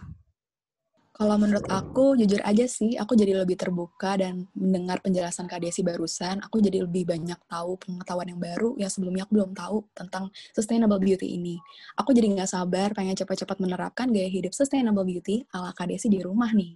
Kalau 1.15 1.39
menurut 1.39 1.63
aku, 1.71 2.19
jujur 2.19 2.43
aja 2.43 2.67
sih, 2.67 2.99
aku 2.99 3.15
jadi 3.15 3.39
lebih 3.39 3.55
terbuka 3.55 4.19
dan 4.19 4.51
mendengar 4.51 4.99
penjelasan 4.99 5.47
Kak 5.47 5.63
Desi 5.63 5.79
barusan, 5.79 6.43
aku 6.43 6.59
jadi 6.59 6.83
lebih 6.83 7.07
banyak 7.07 7.39
tahu 7.47 7.79
pengetahuan 7.79 8.35
yang 8.35 8.41
baru 8.43 8.75
yang 8.75 8.91
sebelumnya 8.91 9.23
aku 9.23 9.39
belum 9.39 9.55
tahu 9.55 9.87
tentang 9.95 10.27
sustainable 10.51 10.99
beauty 10.99 11.39
ini. 11.39 11.55
Aku 11.95 12.11
jadi 12.11 12.35
nggak 12.35 12.51
sabar 12.51 12.91
pengen 12.91 13.15
cepat-cepat 13.15 13.63
menerapkan 13.63 14.11
gaya 14.11 14.27
hidup 14.27 14.51
sustainable 14.51 15.07
beauty 15.07 15.47
ala 15.55 15.71
Kak 15.71 15.87
Desi 15.87 16.11
di 16.11 16.19
rumah 16.19 16.51
nih. 16.51 16.75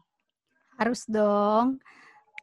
Harus 0.80 1.04
dong 1.04 1.84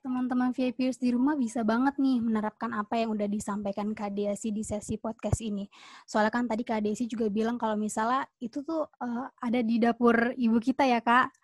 teman-teman 0.07 0.55
VIPers 0.55 1.03
di 1.03 1.11
rumah 1.11 1.35
bisa 1.35 1.67
banget 1.67 1.99
nih 1.99 2.23
menerapkan 2.23 2.71
apa 2.71 3.03
yang 3.03 3.11
udah 3.11 3.27
disampaikan 3.27 3.91
Kak 3.91 4.15
Desi 4.15 4.55
di 4.55 4.63
sesi 4.63 4.95
podcast 5.03 5.43
ini. 5.43 5.67
Soalnya 6.07 6.31
kan 6.31 6.47
tadi 6.47 6.63
Kak 6.63 6.87
Desi 6.87 7.11
juga 7.11 7.27
bilang 7.27 7.59
kalau 7.59 7.75
misalnya 7.75 8.23
itu 8.39 8.63
tuh 8.63 8.87
uh, 8.87 9.27
ada 9.43 9.59
di 9.67 9.83
dapur 9.83 10.31
ibu 10.39 10.63
kita 10.63 10.87
ya 10.87 11.03
Kak. 11.03 11.35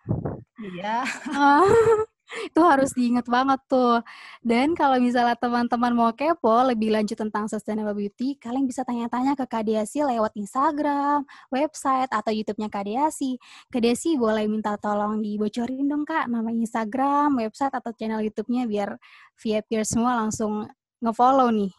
Iya. 0.63 1.03
itu 2.49 2.61
harus 2.63 2.91
diingat 2.95 3.27
banget 3.29 3.59
tuh. 3.69 4.01
Dan 4.41 4.73
kalau 4.73 4.97
misalnya 4.97 5.37
teman-teman 5.37 5.93
mau 5.93 6.09
kepo 6.15 6.65
lebih 6.65 6.93
lanjut 6.93 7.17
tentang 7.19 7.45
sustainable 7.45 7.93
beauty, 7.93 8.35
kalian 8.39 8.65
bisa 8.65 8.81
tanya-tanya 8.87 9.37
ke 9.37 9.45
Kadiasi 9.45 10.01
lewat 10.03 10.33
Instagram, 10.39 11.27
website, 11.53 12.09
atau 12.09 12.31
YouTube-nya 12.33 12.69
Kadiasi. 12.71 13.37
Kadiasi 13.69 14.17
boleh 14.17 14.49
minta 14.49 14.75
tolong 14.79 15.21
dibocorin 15.21 15.85
dong 15.85 16.03
Kak, 16.07 16.31
nama 16.31 16.49
Instagram, 16.49 17.37
website, 17.37 17.73
atau 17.73 17.91
channel 17.93 18.23
YouTube-nya 18.25 18.65
biar 18.65 18.97
VIP 19.37 19.83
semua 19.85 20.17
langsung 20.17 20.65
ngefollow 21.03 21.51
nih. 21.51 21.71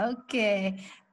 Oke. 0.00 0.10
Okay. 0.26 0.58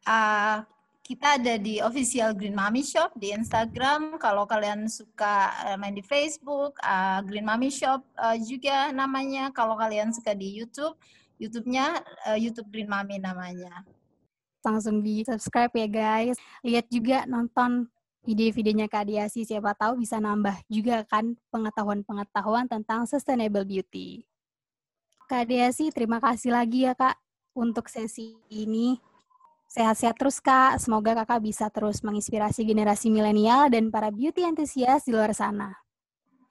Uh, 0.02 0.66
kita 1.12 1.36
ada 1.36 1.60
di 1.60 1.84
official 1.84 2.32
Green 2.32 2.56
Mommy 2.56 2.88
Shop 2.88 3.12
di 3.20 3.36
Instagram. 3.36 4.16
Kalau 4.16 4.48
kalian 4.48 4.88
suka 4.88 5.52
uh, 5.68 5.76
main 5.76 5.92
di 5.92 6.00
Facebook, 6.00 6.80
uh, 6.80 7.20
Green 7.28 7.44
Mommy 7.44 7.68
Shop 7.68 8.00
uh, 8.16 8.40
juga 8.40 8.96
namanya. 8.96 9.52
Kalau 9.52 9.76
kalian 9.76 10.16
suka 10.16 10.32
di 10.32 10.48
YouTube, 10.56 10.96
YouTube-nya 11.36 12.00
YouTube 12.40 12.72
Green 12.72 12.88
Mommy 12.88 13.20
namanya. 13.20 13.84
Langsung 14.64 15.04
di 15.04 15.28
subscribe 15.28 15.76
ya 15.76 15.88
guys. 15.92 16.40
Lihat 16.64 16.88
juga 16.88 17.28
nonton 17.28 17.92
video-videonya 18.24 18.88
Kak 18.88 19.12
Diasi. 19.12 19.44
Siapa 19.44 19.76
tahu 19.76 20.00
bisa 20.00 20.16
nambah 20.16 20.64
juga 20.72 21.04
kan 21.04 21.36
pengetahuan-pengetahuan 21.52 22.72
tentang 22.72 23.04
sustainable 23.04 23.68
beauty. 23.68 24.24
Kak 25.28 25.44
Diasi, 25.44 25.92
terima 25.92 26.24
kasih 26.24 26.56
lagi 26.56 26.88
ya 26.88 26.96
Kak 26.96 27.20
untuk 27.52 27.92
sesi 27.92 28.40
ini. 28.48 29.11
Sehat-sehat 29.72 30.20
terus 30.20 30.44
Kak. 30.44 30.84
Semoga 30.84 31.16
Kakak 31.24 31.40
bisa 31.48 31.72
terus 31.72 32.04
menginspirasi 32.04 32.68
generasi 32.68 33.08
milenial 33.08 33.72
dan 33.72 33.88
para 33.88 34.12
beauty 34.12 34.44
enthusiast 34.44 35.08
di 35.08 35.16
luar 35.16 35.32
sana. 35.32 35.80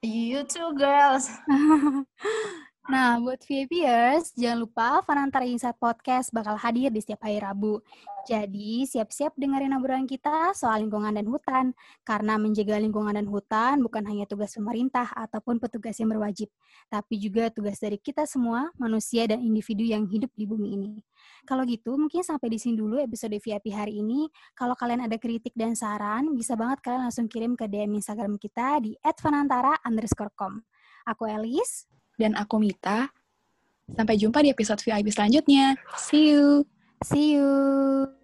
You 0.01 0.41
too, 0.49 0.73
girls. 0.73 1.29
Nah, 2.91 3.23
buat 3.23 3.39
VIPers, 3.47 4.35
jangan 4.35 4.67
lupa 4.67 4.99
Fanantara 5.07 5.47
Insight 5.47 5.79
Podcast 5.79 6.27
bakal 6.35 6.59
hadir 6.59 6.91
di 6.91 6.99
setiap 6.99 7.23
hari 7.23 7.39
Rabu. 7.39 7.79
Jadi, 8.27 8.83
siap-siap 8.83 9.31
dengerin 9.39 9.71
obrolan 9.79 10.03
kita 10.03 10.51
soal 10.51 10.83
lingkungan 10.83 11.15
dan 11.15 11.23
hutan. 11.23 11.71
Karena 12.03 12.35
menjaga 12.35 12.75
lingkungan 12.83 13.15
dan 13.15 13.31
hutan 13.31 13.79
bukan 13.79 14.03
hanya 14.11 14.27
tugas 14.27 14.51
pemerintah 14.59 15.07
ataupun 15.15 15.63
petugas 15.63 15.95
yang 16.03 16.11
berwajib, 16.11 16.51
tapi 16.91 17.15
juga 17.15 17.47
tugas 17.47 17.79
dari 17.79 17.95
kita 17.95 18.27
semua, 18.27 18.75
manusia 18.75 19.23
dan 19.23 19.39
individu 19.39 19.87
yang 19.87 20.03
hidup 20.03 20.35
di 20.35 20.43
bumi 20.43 20.75
ini. 20.75 20.99
Kalau 21.47 21.63
gitu, 21.63 21.95
mungkin 21.95 22.27
sampai 22.27 22.51
di 22.51 22.59
sini 22.59 22.75
dulu 22.75 22.99
episode 22.99 23.39
VIP 23.39 23.71
hari 23.71 24.03
ini. 24.03 24.27
Kalau 24.51 24.75
kalian 24.75 25.07
ada 25.07 25.15
kritik 25.15 25.55
dan 25.55 25.79
saran, 25.79 26.27
bisa 26.35 26.59
banget 26.59 26.83
kalian 26.83 27.07
langsung 27.07 27.31
kirim 27.31 27.55
ke 27.55 27.71
DM 27.71 27.95
Instagram 28.03 28.35
kita 28.35 28.83
di 28.83 28.99
@fanantara 28.99 29.79
underscore 29.87 30.35
com. 30.35 30.59
Aku 31.07 31.23
Elis. 31.23 31.87
Dan 32.21 32.37
aku 32.37 32.61
Mita. 32.61 33.09
Sampai 33.97 34.21
jumpa 34.21 34.45
di 34.45 34.53
episode 34.53 34.77
VIP 34.85 35.09
selanjutnya. 35.09 35.73
See 35.97 36.37
you! 36.37 36.69
See 37.01 37.33
you! 37.33 38.20